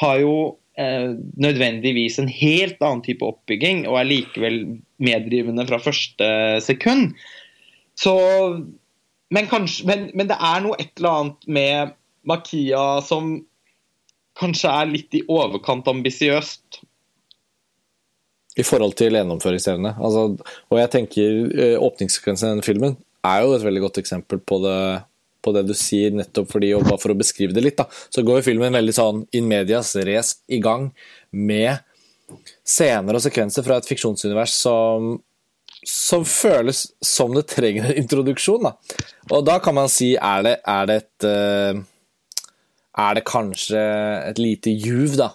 har 0.00 0.20
jo 0.20 0.34
nødvendigvis 1.40 2.18
en 2.20 2.30
helt 2.32 2.80
annen 2.80 3.02
type 3.04 3.26
oppbygging 3.26 3.84
og 3.88 3.98
er 4.00 4.08
likevel 4.08 4.60
meddrivende 5.02 5.66
fra 5.68 5.80
første 5.82 6.28
sekund. 6.64 7.14
Så 7.98 8.14
men, 9.30 9.46
kanskje, 9.50 9.86
men, 9.86 10.08
men, 10.14 10.28
det 10.30 10.38
er 10.40 10.62
noe 10.64 10.78
et 10.80 10.92
eller 10.98 11.16
annet 11.20 11.50
med 11.58 11.92
Makia 12.26 12.84
som 13.06 13.36
kanskje 14.40 14.72
er 14.72 14.88
litt 14.90 15.14
i 15.16 15.24
overkant 15.30 15.88
ambisiøst. 15.90 16.80
I 18.58 18.66
forhold 18.66 18.96
til 18.98 19.14
gjennomføringsevne. 19.14 19.94
Altså, 20.00 20.24
og 20.68 20.80
jeg 20.80 20.90
tenker 20.92 21.38
eh, 21.54 21.76
åpningssekvensen 21.78 22.48
i 22.48 22.52
denne 22.54 22.66
filmen 22.66 22.98
er 23.26 23.44
jo 23.44 23.54
et 23.54 23.64
veldig 23.64 23.82
godt 23.84 24.00
eksempel 24.00 24.40
på 24.42 24.58
det, 24.64 24.80
på 25.42 25.54
det 25.56 25.64
du 25.68 25.74
sier, 25.76 26.12
nettopp 26.16 26.50
fordi, 26.52 26.72
og 26.76 26.86
bare 26.88 27.00
for 27.00 27.14
å 27.14 27.18
beskrive 27.18 27.56
det 27.56 27.64
litt, 27.64 27.78
da, 27.80 27.86
så 28.12 28.24
går 28.26 28.40
jo 28.40 28.48
filmen 28.50 28.76
veldig 28.76 28.96
sånn 28.96 29.24
in 29.36 29.48
medias 29.50 29.94
race 30.06 30.40
i 30.52 30.60
gang 30.62 30.90
med 31.30 31.80
scener 32.66 33.16
og 33.16 33.24
sekvenser 33.24 33.66
fra 33.66 33.80
et 33.80 33.88
fiksjonsunivers 33.88 34.54
som 34.54 35.16
som 35.86 36.24
føles 36.28 36.82
som 37.00 37.32
det 37.34 37.46
trenger 37.48 37.88
en 37.88 38.02
introduksjon. 38.02 38.66
Da. 38.66 38.74
Og 39.32 39.44
da 39.46 39.58
kan 39.64 39.76
man 39.78 39.88
si 39.92 40.12
er 40.16 40.44
det, 40.44 40.56
er 40.68 40.90
det 40.90 40.96
et 41.00 41.28
uh, 41.28 41.80
Er 43.00 43.14
det 43.16 43.24
kanskje 43.24 43.80
et 44.26 44.38
lite 44.38 44.72
juv 44.74 45.16
da, 45.16 45.30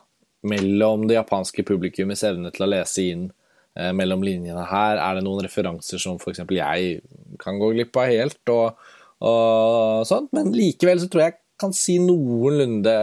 mellom 0.46 1.08
det 1.08 1.16
japanske 1.16 1.64
publikummets 1.66 2.26
evne 2.28 2.52
til 2.54 2.66
å 2.66 2.70
lese 2.70 3.06
inn 3.10 3.24
uh, 3.32 3.92
mellom 3.96 4.26
linjene 4.28 4.68
her? 4.70 5.00
Er 5.02 5.18
det 5.18 5.26
noen 5.26 5.46
referanser 5.48 6.02
som 6.02 6.20
f.eks. 6.20 6.44
jeg 6.46 7.00
kan 7.42 7.58
gå 7.60 7.72
glipp 7.74 7.98
av 7.98 8.12
helt? 8.12 8.42
og 8.54 8.76
og 9.24 10.06
sånt, 10.10 10.32
men 10.36 10.52
likevel 10.56 11.00
så 11.02 11.10
tror 11.12 11.24
jeg 11.24 11.36
jeg 11.36 11.42
kan 11.62 11.76
si 11.76 11.96
noenlunde 12.04 12.96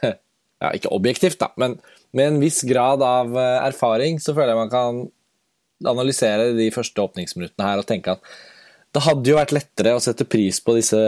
ja, 0.62 0.70
Ikke 0.72 0.92
objektivt, 0.96 1.40
da, 1.42 1.50
men 1.60 1.76
med 2.16 2.26
en 2.26 2.38
viss 2.42 2.62
grad 2.66 3.04
av 3.04 3.36
eh, 3.38 3.58
erfaring 3.68 4.16
så 4.22 4.32
føler 4.34 4.54
jeg 4.54 4.62
man 4.62 4.72
kan 4.72 5.02
analysere 5.90 6.50
de 6.56 6.70
første 6.74 7.00
åpningsminuttene 7.04 7.68
her 7.68 7.82
og 7.82 7.88
tenke 7.88 8.16
at 8.16 8.24
det 8.90 9.04
hadde 9.04 9.30
jo 9.30 9.36
vært 9.38 9.54
lettere 9.54 9.94
å 9.94 10.02
sette 10.02 10.26
pris 10.26 10.58
på 10.64 10.74
disse 10.74 10.98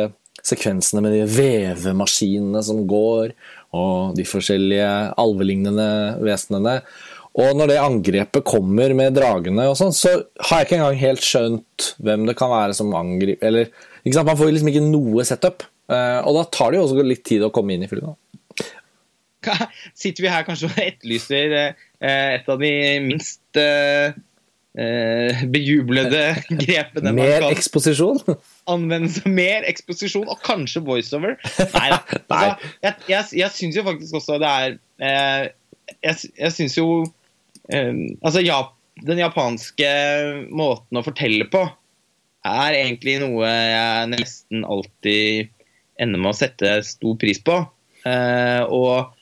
sekvensene 0.46 1.02
med 1.04 1.14
de 1.14 1.24
vevemaskinene 1.28 2.62
som 2.64 2.84
går, 2.90 3.32
og 3.74 4.14
de 4.18 4.26
forskjellige 4.26 4.90
alvelignende 5.20 5.88
vesenene. 6.22 6.80
Og 7.42 7.56
når 7.56 7.70
det 7.70 7.78
angrepet 7.80 8.44
kommer 8.44 8.92
med 8.96 9.16
dragene 9.16 9.66
og 9.70 9.78
sånn, 9.78 9.94
så 9.96 10.12
har 10.48 10.60
jeg 10.60 10.68
ikke 10.68 10.78
engang 10.78 10.98
helt 11.00 11.24
skjønt 11.24 11.88
hvem 12.04 12.26
det 12.28 12.36
kan 12.38 12.52
være 12.52 12.76
som 12.76 12.92
angriper 12.96 13.48
Eller? 13.48 13.70
Man 14.04 14.36
får 14.36 14.50
liksom 14.50 14.72
ikke 14.72 14.84
noe 14.86 15.24
setup. 15.26 15.64
Eh, 15.92 16.18
og 16.26 16.36
da 16.38 16.44
tar 16.50 16.72
det 16.72 16.80
jo 16.80 16.86
også 16.86 17.06
litt 17.06 17.24
tid 17.26 17.44
å 17.44 17.52
komme 17.54 17.76
inn 17.76 17.86
i 17.86 17.90
filmen. 17.90 18.16
Sitter 19.98 20.22
vi 20.22 20.30
her 20.30 20.44
kanskje 20.46 20.68
og 20.70 20.76
etterlyser 20.78 21.56
eh, 21.58 21.88
et 22.36 22.50
av 22.50 22.60
de 22.62 22.70
minst 23.02 23.58
eh, 23.58 24.14
bejublede 25.52 26.20
grepene 26.62 27.12
Mer 27.16 27.48
eksposisjon? 27.50 28.22
Anvendelse 28.70 29.28
mer 29.28 29.66
eksposisjon, 29.68 30.28
og 30.30 30.38
kanskje 30.46 30.84
voiceover. 30.86 31.36
Nei 31.74 31.88
da. 31.92 31.98
Altså, 32.32 32.70
jeg 32.80 32.94
jeg, 33.10 33.26
jeg 33.42 33.56
syns 33.58 33.76
jo 33.76 33.84
faktisk 33.84 34.16
også 34.16 34.38
det 34.40 34.48
er 34.48 34.78
Jeg, 36.00 36.16
jeg 36.38 36.54
syns 36.54 36.78
jo 36.78 36.86
Altså, 37.68 38.40
ja, 38.42 38.62
den 39.06 39.20
japanske 39.20 39.90
måten 40.50 40.98
å 40.98 41.04
fortelle 41.04 41.46
på 41.52 41.66
er 42.48 42.76
egentlig 42.76 43.18
noe 43.22 43.48
jeg 43.48 44.10
nesten 44.12 44.64
alltid 44.66 45.50
ender 46.02 46.22
med 46.22 46.32
å 46.32 46.38
sette 46.38 46.74
stor 46.86 47.18
pris 47.20 47.40
på. 47.44 47.60
Eh, 48.08 48.62
og 48.66 49.12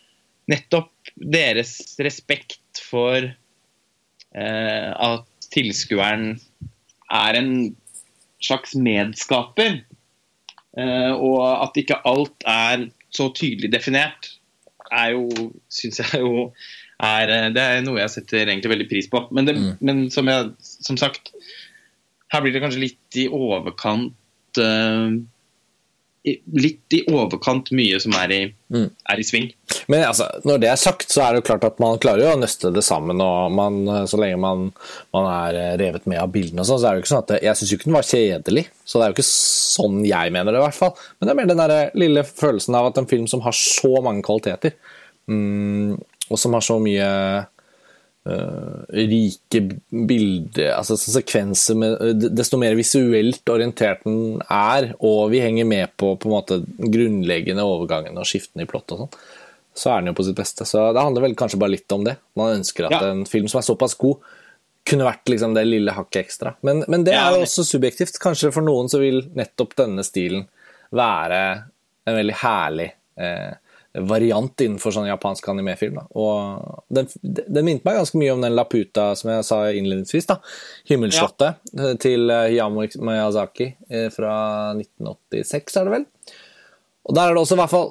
nettopp 0.50 1.12
deres 1.20 1.74
respekt 2.00 2.80
for 2.80 3.26
eh, 3.26 4.90
at 4.90 5.50
tilskueren 5.52 6.34
er 7.10 7.38
en 7.38 7.52
slags 8.40 8.76
medskaper, 8.78 9.82
eh, 10.78 11.12
og 11.12 11.40
at 11.44 11.80
ikke 11.80 12.00
alt 12.08 12.46
er 12.48 12.88
så 13.12 13.28
tydelig 13.36 13.72
definert, 13.74 14.30
er 14.90 15.12
jo, 15.14 15.50
syns 15.70 16.00
jeg 16.00 16.22
jo 16.22 16.48
er 17.00 17.30
Det 17.54 17.62
er 17.62 17.78
noe 17.80 18.00
jeg 18.02 18.12
setter 18.12 18.42
egentlig 18.42 18.74
veldig 18.74 18.86
pris 18.90 19.06
på. 19.08 19.22
Men, 19.32 19.46
det, 19.48 19.54
mm. 19.56 19.68
men 19.80 20.00
som, 20.12 20.26
jeg, 20.28 20.50
som 20.60 20.98
sagt, 21.00 21.30
her 22.30 22.44
blir 22.44 22.54
det 22.54 22.62
kanskje 22.62 22.86
litt 22.86 23.20
i 23.20 23.28
overkant 23.28 24.62
uh, 24.62 25.20
Litt 26.20 26.92
i 26.92 26.98
overkant 27.08 27.70
mye 27.72 27.96
som 27.96 28.12
er 28.18 28.32
i, 28.34 28.38
mm. 28.68 28.88
er 29.08 29.20
i 29.22 29.24
sving. 29.24 29.46
Men 29.88 30.02
altså, 30.04 30.26
når 30.44 30.58
det 30.60 30.68
er 30.68 30.76
sagt, 30.76 31.06
så 31.08 31.22
er 31.24 31.32
det 31.32 31.40
jo 31.40 31.46
klart 31.46 31.64
at 31.64 31.78
man 31.80 31.96
klarer 32.02 32.26
jo 32.26 32.34
å 32.34 32.40
nøste 32.42 32.68
det 32.74 32.82
sammen. 32.84 33.22
og 33.24 33.54
man, 33.56 33.78
Så 34.04 34.20
lenge 34.20 34.36
man, 34.36 34.66
man, 35.16 35.28
er 35.30 35.78
revet 35.80 36.04
med 36.04 36.20
av 36.20 36.28
bildene, 36.34 36.60
og 36.60 36.68
sånn, 36.68 36.82
så 36.82 36.90
er 36.90 36.92
det 36.92 37.00
jo 37.00 37.04
ikke 37.06 37.12
sånn 37.14 37.24
at 37.24 37.32
det, 37.32 37.38
Jeg 37.46 37.56
syns 37.56 37.72
jo 37.72 37.78
ikke 37.78 37.88
den 37.88 37.96
var 37.96 38.10
kjedelig, 38.10 38.66
så 38.84 39.00
det 39.00 39.06
er 39.06 39.14
jo 39.14 39.16
ikke 39.16 39.26
sånn 39.30 39.96
jeg 40.10 40.34
mener 40.36 40.52
det, 40.52 40.60
i 40.60 40.66
hvert 40.66 40.80
fall. 40.82 40.92
Men 41.16 41.24
det 41.24 41.32
er 41.32 41.40
mer 41.40 41.50
den 41.54 41.64
der 41.64 41.96
lille 42.04 42.26
følelsen 42.28 42.76
av 42.76 42.90
at 42.90 43.00
en 43.00 43.08
film 43.14 43.24
som 43.32 43.46
har 43.48 43.56
så 43.56 43.94
mange 44.04 44.26
kvaliteter, 44.28 44.76
mm, 45.32 45.96
og 46.28 46.42
som 46.44 46.58
har 46.58 46.68
så 46.68 46.76
mye 46.84 47.08
Uh, 48.28 48.84
rike 48.92 49.62
bilder 49.88 50.74
altså 50.74 50.92
sekvenser 51.00 51.78
med 51.80 52.26
Desto 52.36 52.58
mer 52.60 52.74
visuelt 52.76 53.48
orientert 53.48 54.02
den 54.04 54.42
er, 54.44 54.90
og 55.00 55.30
vi 55.32 55.40
henger 55.40 55.64
med 55.64 55.94
på 55.96 56.10
på 56.20 56.28
en 56.28 56.34
måte 56.34 56.58
grunnleggende 56.76 57.64
overgangene 57.64 58.20
og 58.20 58.28
skiftene 58.28 58.66
i 58.66 58.68
plott 58.68 58.92
og 58.92 59.06
sånn, 59.06 59.14
så 59.72 59.94
er 59.94 60.02
den 60.02 60.12
jo 60.12 60.18
på 60.18 60.26
sitt 60.28 60.36
beste. 60.36 60.66
Så 60.68 60.82
det 60.92 61.00
handler 61.00 61.24
vel 61.24 61.38
kanskje 61.38 61.62
bare 61.62 61.74
litt 61.78 61.96
om 61.96 62.04
det. 62.04 62.18
Man 62.36 62.58
ønsker 62.58 62.90
at 62.90 62.98
ja. 62.98 63.00
en 63.08 63.24
film 63.28 63.48
som 63.48 63.62
er 63.62 63.66
såpass 63.70 63.96
god, 64.00 64.20
kunne 64.90 65.06
vært 65.06 65.32
liksom 65.32 65.56
det 65.56 65.64
lille 65.68 65.94
hakket 65.96 66.20
ekstra. 66.24 66.54
Men, 66.66 66.84
men 66.92 67.04
det 67.06 67.14
er 67.16 67.34
jo 67.34 67.44
også 67.44 67.64
subjektivt. 67.68 68.20
Kanskje 68.20 68.52
for 68.52 68.66
noen 68.66 68.92
så 68.92 69.00
vil 69.00 69.22
nettopp 69.36 69.76
denne 69.80 70.04
stilen 70.06 70.44
være 70.96 71.40
en 72.08 72.16
veldig 72.16 72.36
herlig 72.42 72.88
eh, 73.20 73.52
variant 73.94 74.62
innenfor 74.62 74.94
sånn 74.94 75.08
japansk 75.08 75.48
animefilm. 75.50 75.98
Da. 75.98 76.04
Og 76.14 76.84
den, 76.94 77.08
den 77.22 77.66
minte 77.66 77.86
meg 77.86 77.98
ganske 77.98 78.20
mye 78.20 78.34
om 78.36 78.44
den 78.44 78.54
Laputa 78.54 79.08
som 79.18 79.32
jeg 79.32 79.46
sa 79.48 79.62
innledningsvis. 79.74 80.28
da, 80.30 80.38
'Himmelslottet' 80.86 81.72
ja. 81.74 81.94
til 82.02 82.30
eh, 82.30 83.00
Miyazaki 83.02 83.72
eh, 83.90 84.06
fra 84.14 84.34
1986, 84.78 85.80
er 85.80 85.88
det 85.88 85.96
vel. 85.96 86.06
Og 87.08 87.16
Der 87.16 87.26
er 87.26 87.34
det 87.34 87.42
også 87.42 87.58
i 87.58 87.62
hvert 87.62 87.74
fall 87.74 87.90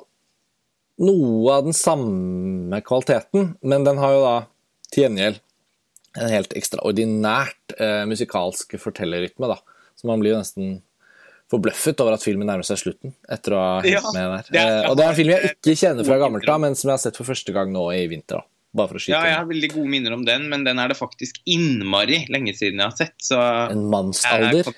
noe 1.00 1.54
av 1.56 1.68
den 1.68 1.76
samme 1.76 2.82
kvaliteten, 2.84 3.54
men 3.62 3.88
den 3.88 4.00
har 4.00 4.16
jo 4.16 4.24
da 4.24 4.36
til 4.92 5.06
gjengjeld 5.06 5.40
en 6.20 6.32
helt 6.32 6.56
ekstraordinært 6.58 7.76
eh, 7.78 8.04
musikalsk 8.10 8.76
fortellerrytme, 8.82 9.52
da. 9.52 9.60
Så 10.00 10.08
man 10.08 10.24
blir 10.24 10.34
jo 10.34 10.40
nesten 10.42 10.80
forbløffet 11.50 12.04
over 12.04 12.16
at 12.16 12.24
filmen 12.24 12.50
nærmer 12.50 12.68
seg 12.68 12.80
slutten. 12.84 13.16
etter 13.32 13.56
å 13.58 13.64
ha 13.64 13.74
ja, 13.88 14.04
med 14.14 14.32
der. 14.36 14.48
Det 14.50 14.62
er, 14.62 14.78
eh, 14.84 14.88
og 14.92 14.98
det 15.00 15.06
er 15.06 15.12
en 15.12 15.18
film 15.18 15.34
jeg 15.34 15.52
ikke 15.56 15.76
kjenner 15.82 16.08
fra 16.08 16.20
gammelt 16.22 16.50
av, 16.50 16.62
men 16.62 16.78
som 16.78 16.92
jeg 16.92 16.98
har 16.98 17.04
sett 17.08 17.20
for 17.20 17.30
første 17.30 17.56
gang 17.56 17.74
nå 17.74 17.90
i 17.96 18.06
vinter. 18.12 18.42
da. 18.42 18.46
Bare 18.78 18.92
for 18.92 19.00
å 19.00 19.02
skyte 19.02 19.16
Ja, 19.16 19.24
jeg 19.26 19.38
har 19.40 19.48
veldig 19.50 19.70
gode 19.74 19.90
minner 19.90 20.14
om 20.14 20.24
den, 20.28 20.46
men 20.52 20.64
den 20.68 20.78
er 20.82 20.92
det 20.92 21.00
faktisk 21.00 21.40
innmari 21.50 22.22
lenge 22.30 22.54
siden 22.54 22.84
jeg 22.84 22.86
har 22.92 22.98
sett. 23.00 23.16
Så 23.26 23.40
en 23.42 23.88
mannsalder? 23.90 24.70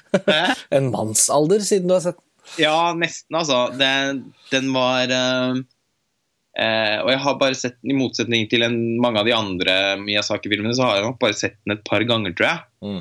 en 0.76 0.90
mannsalder 0.92 1.64
siden 1.64 1.88
du 1.88 1.96
har 1.96 2.04
sett 2.04 2.18
den? 2.20 2.28
Ja, 2.60 2.92
nesten, 2.98 3.38
altså. 3.38 3.62
Den, 3.78 4.26
den 4.52 4.68
var 4.74 5.08
uh, 5.08 5.56
uh, 5.56 6.98
Og 7.06 7.08
jeg 7.14 7.22
har 7.24 7.38
bare 7.40 7.56
sett 7.56 7.78
den, 7.80 7.94
i 7.94 7.96
motsetning 8.02 8.44
til 8.52 8.66
en, 8.66 8.76
mange 9.00 9.22
av 9.22 9.30
de 9.30 9.32
andre 9.36 9.78
Miyazaki-filmene, 10.02 10.74
så 10.76 10.90
har 10.90 11.00
jeg 11.00 11.08
nok 11.08 11.20
bare 11.22 11.38
sett 11.38 11.56
den 11.62 11.78
et 11.78 11.86
par 11.88 12.04
ganger, 12.04 12.36
tror 12.36 12.50
jeg. 12.50 12.66
Mm. 12.84 13.00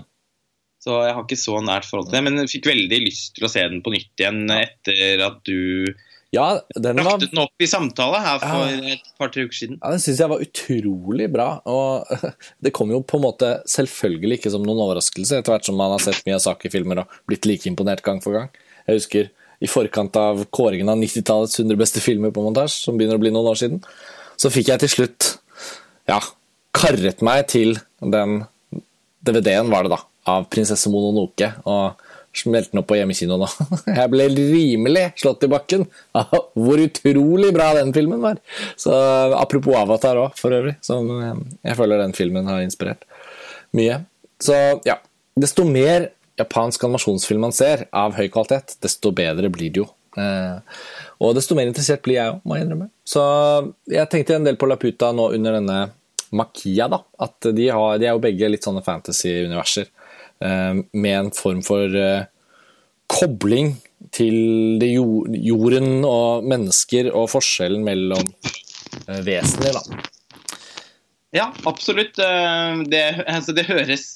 Så 0.82 0.95
jeg 1.05 1.13
har 1.13 1.25
ikke 1.25 1.38
så 1.38 1.59
nært 1.61 1.86
forhold 1.86 2.09
til 2.09 2.17
det. 2.17 2.23
Men 2.25 2.41
jeg 2.41 2.53
fikk 2.55 2.71
veldig 2.71 3.01
lyst 3.03 3.36
til 3.38 3.45
å 3.45 3.51
se 3.53 3.65
den 3.69 3.84
på 3.86 3.93
nytt 3.93 4.23
igjen 4.23 4.47
etter 4.55 5.21
at 5.27 5.43
du 5.45 5.91
ja, 6.32 6.45
den 6.79 6.95
var... 6.95 7.03
brakte 7.09 7.27
den 7.27 7.41
opp 7.43 7.59
i 7.63 7.67
samtale 7.67 8.21
her 8.23 8.38
for 8.39 8.69
ja. 8.71 8.93
et 8.93 9.09
par-tre 9.19 9.43
uker 9.43 9.57
siden. 9.57 9.79
Ja, 9.82 9.91
Den 9.91 9.99
syns 9.99 10.21
jeg 10.23 10.32
var 10.32 10.43
utrolig 10.45 11.27
bra. 11.34 11.47
Og 11.67 12.07
det 12.63 12.71
kom 12.75 12.93
jo 12.93 13.01
på 13.03 13.19
en 13.19 13.25
måte 13.25 13.51
selvfølgelig 13.69 14.39
ikke 14.39 14.53
som 14.53 14.63
noen 14.63 14.79
overraskelse, 14.88 15.41
etter 15.41 15.53
hvert 15.53 15.67
som 15.67 15.77
man 15.79 15.91
har 15.97 16.03
sett 16.03 16.23
Miyazaki-filmer 16.27 17.03
og 17.03 17.19
blitt 17.27 17.49
like 17.49 17.67
imponert 17.69 18.03
gang 18.05 18.23
for 18.23 18.38
gang. 18.38 18.49
Jeg 18.88 19.01
husker 19.01 19.29
i 19.61 19.69
forkant 19.69 20.15
av 20.17 20.45
kåringen 20.55 20.89
av 20.89 20.97
90-tallets 21.03 21.59
100 21.59 21.77
beste 21.84 22.01
filmer 22.01 22.32
på 22.34 22.45
montasje, 22.45 22.79
som 22.88 22.95
begynner 22.97 23.19
å 23.19 23.21
bli 23.21 23.34
noen 23.36 23.51
år 23.51 23.59
siden, 23.59 23.84
så 24.39 24.49
fikk 24.49 24.71
jeg 24.71 24.82
til 24.82 24.93
slutt 24.95 25.27
ja, 26.09 26.17
karret 26.73 27.21
meg 27.21 27.43
til 27.51 27.75
den 28.01 28.39
DVD-en, 29.21 29.69
var 29.69 29.86
det 29.86 29.93
da, 29.93 29.99
av 30.30 30.47
'Prinsesse 30.49 30.89
Mononoke'. 30.89 31.53
og 31.65 32.07
smelte 32.34 32.72
den 32.72 32.80
opp 32.80 32.88
på 32.88 32.95
hjemmekino 32.95 33.38
nå. 33.39 33.47
Jeg 33.99 34.11
ble 34.13 34.28
rimelig 34.32 35.03
slått 35.19 35.43
i 35.43 35.51
bakken 35.51 35.84
av 36.15 36.32
hvor 36.55 36.80
utrolig 36.80 37.51
bra 37.55 37.74
den 37.76 37.91
filmen 37.95 38.22
var. 38.24 38.39
Så 38.80 38.93
Apropos 39.36 39.76
Avatar 39.76 40.19
òg, 40.22 40.38
for 40.39 40.55
øvrig, 40.55 40.78
som 40.86 41.09
jeg 41.63 41.76
føler 41.76 41.99
den 41.99 42.15
filmen 42.15 42.47
har 42.47 42.63
inspirert 42.63 43.03
mye. 43.76 43.99
Så 44.41 44.55
ja, 44.88 44.97
desto 45.36 45.65
mer 45.67 46.11
japansk 46.39 46.84
animasjonsfilm 46.88 47.43
man 47.49 47.55
ser 47.55 47.86
av 47.91 48.15
høy 48.17 48.28
kvalitet, 48.32 48.78
desto 48.82 49.11
bedre 49.15 49.51
blir 49.53 49.74
det 49.74 49.84
jo. 49.84 49.88
Eh, 50.19 50.57
og 51.22 51.36
desto 51.38 51.55
mer 51.55 51.69
interessert 51.69 52.03
blir 52.05 52.17
jeg 52.17 52.34
òg, 52.34 52.43
må 52.47 52.57
jeg 52.57 52.67
innrømme. 52.67 52.89
Så 53.07 53.24
jeg 53.91 54.09
tenkte 54.11 54.39
en 54.39 54.47
del 54.47 54.59
på 54.59 54.69
Laputa 54.72 55.11
nå 55.15 55.32
under 55.36 55.59
denne 55.59 55.82
Makia, 56.32 56.88
da. 56.91 57.01
At 57.22 57.51
de, 57.51 57.67
har, 57.67 57.99
de 57.99 58.07
er 58.07 58.15
jo 58.15 58.24
begge 58.24 58.49
litt 58.49 58.65
sånne 58.65 58.84
fantasy-universer. 58.86 59.91
Eh, 60.41 60.73
med 60.93 61.17
en 61.17 61.31
form 61.35 61.61
for 61.65 61.97
eh, 61.97 62.27
kobling 63.11 63.75
til 64.15 64.79
det 64.81 64.89
jorden 64.91 66.05
og 66.07 66.47
mennesker 66.47 67.11
og 67.13 67.29
forskjellen 67.31 67.83
mellom 67.85 68.31
vesener, 69.25 69.77
da. 69.77 70.07
Ja, 71.31 71.45
absolutt. 71.69 72.17
Det, 72.17 73.03
altså, 73.23 73.53
det, 73.55 73.63
høres, 73.69 74.07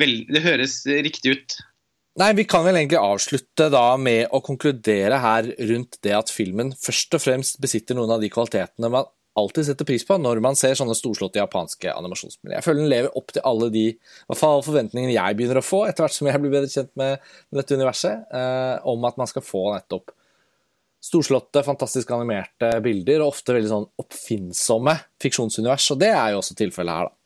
vel, 0.00 0.12
det 0.28 0.42
høres 0.44 0.74
riktig 0.84 1.36
ut. 1.36 1.56
Nei, 2.20 2.32
Vi 2.36 2.44
kan 2.46 2.66
vel 2.66 2.76
egentlig 2.78 3.00
avslutte 3.00 3.70
da 3.72 3.96
med 4.00 4.28
å 4.34 4.42
konkludere 4.44 5.20
her 5.22 5.48
rundt 5.70 5.96
det 6.04 6.12
at 6.18 6.32
filmen 6.32 6.74
først 6.76 7.16
og 7.16 7.24
fremst 7.24 7.60
besitter 7.62 7.96
noen 7.98 8.12
av 8.16 8.22
de 8.22 8.30
kvalitetene 8.32 8.90
man 8.92 9.08
alltid 9.38 9.66
setter 9.66 9.86
pris 9.88 10.04
på 10.06 10.16
når 10.20 10.40
man 10.44 10.56
ser 10.58 10.76
sånne 10.78 10.94
storslåtte 10.96 11.40
japanske 11.40 11.90
animasjonsmiljøer. 11.90 12.58
Jeg 12.58 12.66
føler 12.66 12.82
den 12.82 12.92
lever 12.92 13.16
opp 13.18 13.32
til 13.34 13.46
alle 13.48 13.70
de 13.74 13.86
hvert 13.94 14.40
fall 14.40 14.62
forventningene 14.66 15.16
jeg 15.16 15.38
begynner 15.38 15.60
å 15.60 15.64
få, 15.64 15.84
etter 15.88 16.06
hvert 16.06 16.16
som 16.16 16.28
jeg 16.30 16.42
blir 16.42 16.54
bedre 16.54 16.70
kjent 16.70 16.92
med, 17.00 17.24
dette 17.54 17.78
universet, 17.78 18.28
eh, 18.34 18.76
om 18.90 19.08
at 19.08 19.18
man 19.20 19.30
skal 19.30 19.44
få 19.46 19.66
nettopp 19.74 20.14
storslåtte, 21.04 21.64
fantastisk 21.66 22.14
animerte 22.16 22.70
bilder, 22.84 23.20
og 23.20 23.34
ofte 23.34 23.56
veldig 23.56 23.72
sånn 23.72 23.90
oppfinnsomme 24.00 24.94
fiksjonsunivers. 25.20 25.90
Og 25.92 26.00
det 26.00 26.14
er 26.14 26.32
jo 26.32 26.40
også 26.40 26.56
tilfellet 26.56 26.96
her, 26.96 27.10
da. 27.10 27.20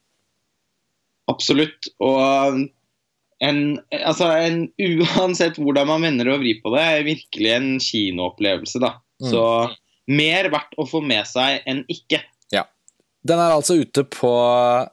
Absolutt. 1.29 1.91
Og 2.03 2.65
en, 3.45 3.61
altså 3.93 4.31
en, 4.33 4.65
uansett 4.81 5.61
hvordan 5.61 5.91
man 5.93 6.09
vender 6.09 6.33
og 6.33 6.41
vrir 6.43 6.59
på 6.65 6.73
det, 6.75 6.83
er 6.83 7.07
virkelig 7.07 7.53
en 7.55 7.69
kinoopplevelse. 7.85 8.83
da. 8.83 8.97
Mm. 9.23 9.29
Så 9.31 9.45
mer 10.09 10.49
verdt 10.53 10.75
å 10.81 10.87
få 10.89 11.03
med 11.05 11.29
seg 11.29 11.65
enn 11.69 11.85
ikke. 11.93 12.23
Ja. 12.55 12.65
Den 13.29 13.41
er 13.43 13.55
altså 13.55 13.77
ute 13.79 14.05
på 14.09 14.33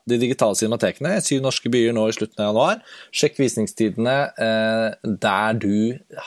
de 0.09 0.19
digitale 0.21 0.57
cinematekene 0.59 1.15
i 1.17 1.23
syv 1.23 1.43
norske 1.45 1.71
byer 1.71 1.95
nå 1.95 2.07
i 2.09 2.15
slutten 2.17 2.43
av 2.43 2.51
januar. 2.51 2.81
Sjekk 3.15 3.39
visningstidene 3.41 4.15
eh, 4.35 4.87
der 5.25 5.59
du 5.61 5.75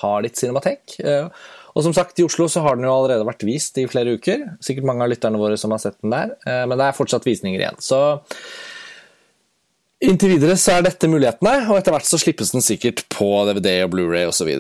har 0.01 0.25
ditt 0.25 0.41
cinematek. 0.41 0.99
Eh, 1.05 1.29
og 1.79 1.85
som 1.85 1.95
sagt, 1.95 2.19
I 2.19 2.27
Oslo 2.27 2.49
så 2.51 2.65
har 2.65 2.79
den 2.79 2.89
jo 2.89 2.95
allerede 2.95 3.27
vært 3.29 3.45
vist 3.47 3.77
i 3.79 3.87
flere 3.91 4.17
uker. 4.19 4.49
Sikkert 4.65 4.89
mange 4.89 5.05
av 5.05 5.13
lytterne 5.13 5.39
våre 5.39 5.59
som 5.61 5.75
har 5.75 5.83
sett 5.83 6.01
den 6.03 6.15
der. 6.15 6.35
Eh, 6.49 6.65
men 6.67 6.81
det 6.81 6.89
er 6.89 6.97
fortsatt 6.97 7.29
visninger 7.29 7.61
igjen. 7.61 7.79
Så 7.83 8.01
Inntil 9.99 10.37
videre 10.37 10.55
så 10.55 10.77
er 10.77 10.85
dette 10.87 11.09
mulighetene, 11.11 11.65
og 11.67 11.81
etter 11.81 11.91
hvert 11.91 12.07
så 12.07 12.21
slippes 12.23 12.53
den 12.55 12.63
sikkert 12.63 13.01
på 13.11 13.27
DVD 13.49 13.81
og 13.83 13.97
Blu-ray 13.97 14.29
osv. 14.31 14.53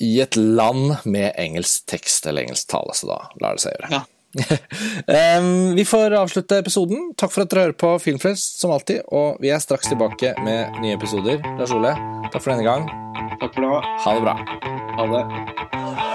i 0.00 0.20
et 0.20 0.36
land 0.36 0.96
med 1.04 1.32
engelsk 1.38 1.86
tekst 1.90 2.26
eller 2.26 2.46
engelsk 2.46 2.70
tale, 2.72 2.94
så 2.96 3.12
da 3.12 3.20
lar 3.42 3.58
det 3.58 3.64
seg 3.64 3.76
gjøre. 3.76 3.92
Ja. 3.92 4.02
vi 5.76 5.84
får 5.84 6.16
avslutte 6.16 6.58
episoden. 6.62 7.12
Takk 7.20 7.34
for 7.34 7.44
at 7.44 7.52
dere 7.52 7.66
hører 7.66 7.76
på 7.84 7.92
Filmfrelst 8.00 8.60
som 8.62 8.72
alltid, 8.72 9.04
og 9.12 9.42
vi 9.44 9.52
er 9.52 9.60
straks 9.62 9.92
tilbake 9.92 10.34
med 10.44 10.80
nye 10.80 10.96
episoder. 10.96 11.42
Lars 11.60 11.74
Ole, 11.76 11.92
takk 12.30 12.40
for 12.40 12.54
denne 12.54 12.66
gang. 12.66 12.88
Takk 13.42 13.52
for 13.52 13.68
det. 13.68 13.92
Ha 14.06 14.16
det 14.16 14.24
bra. 14.24 14.38
Ha 14.96 15.12
det. 15.12 16.11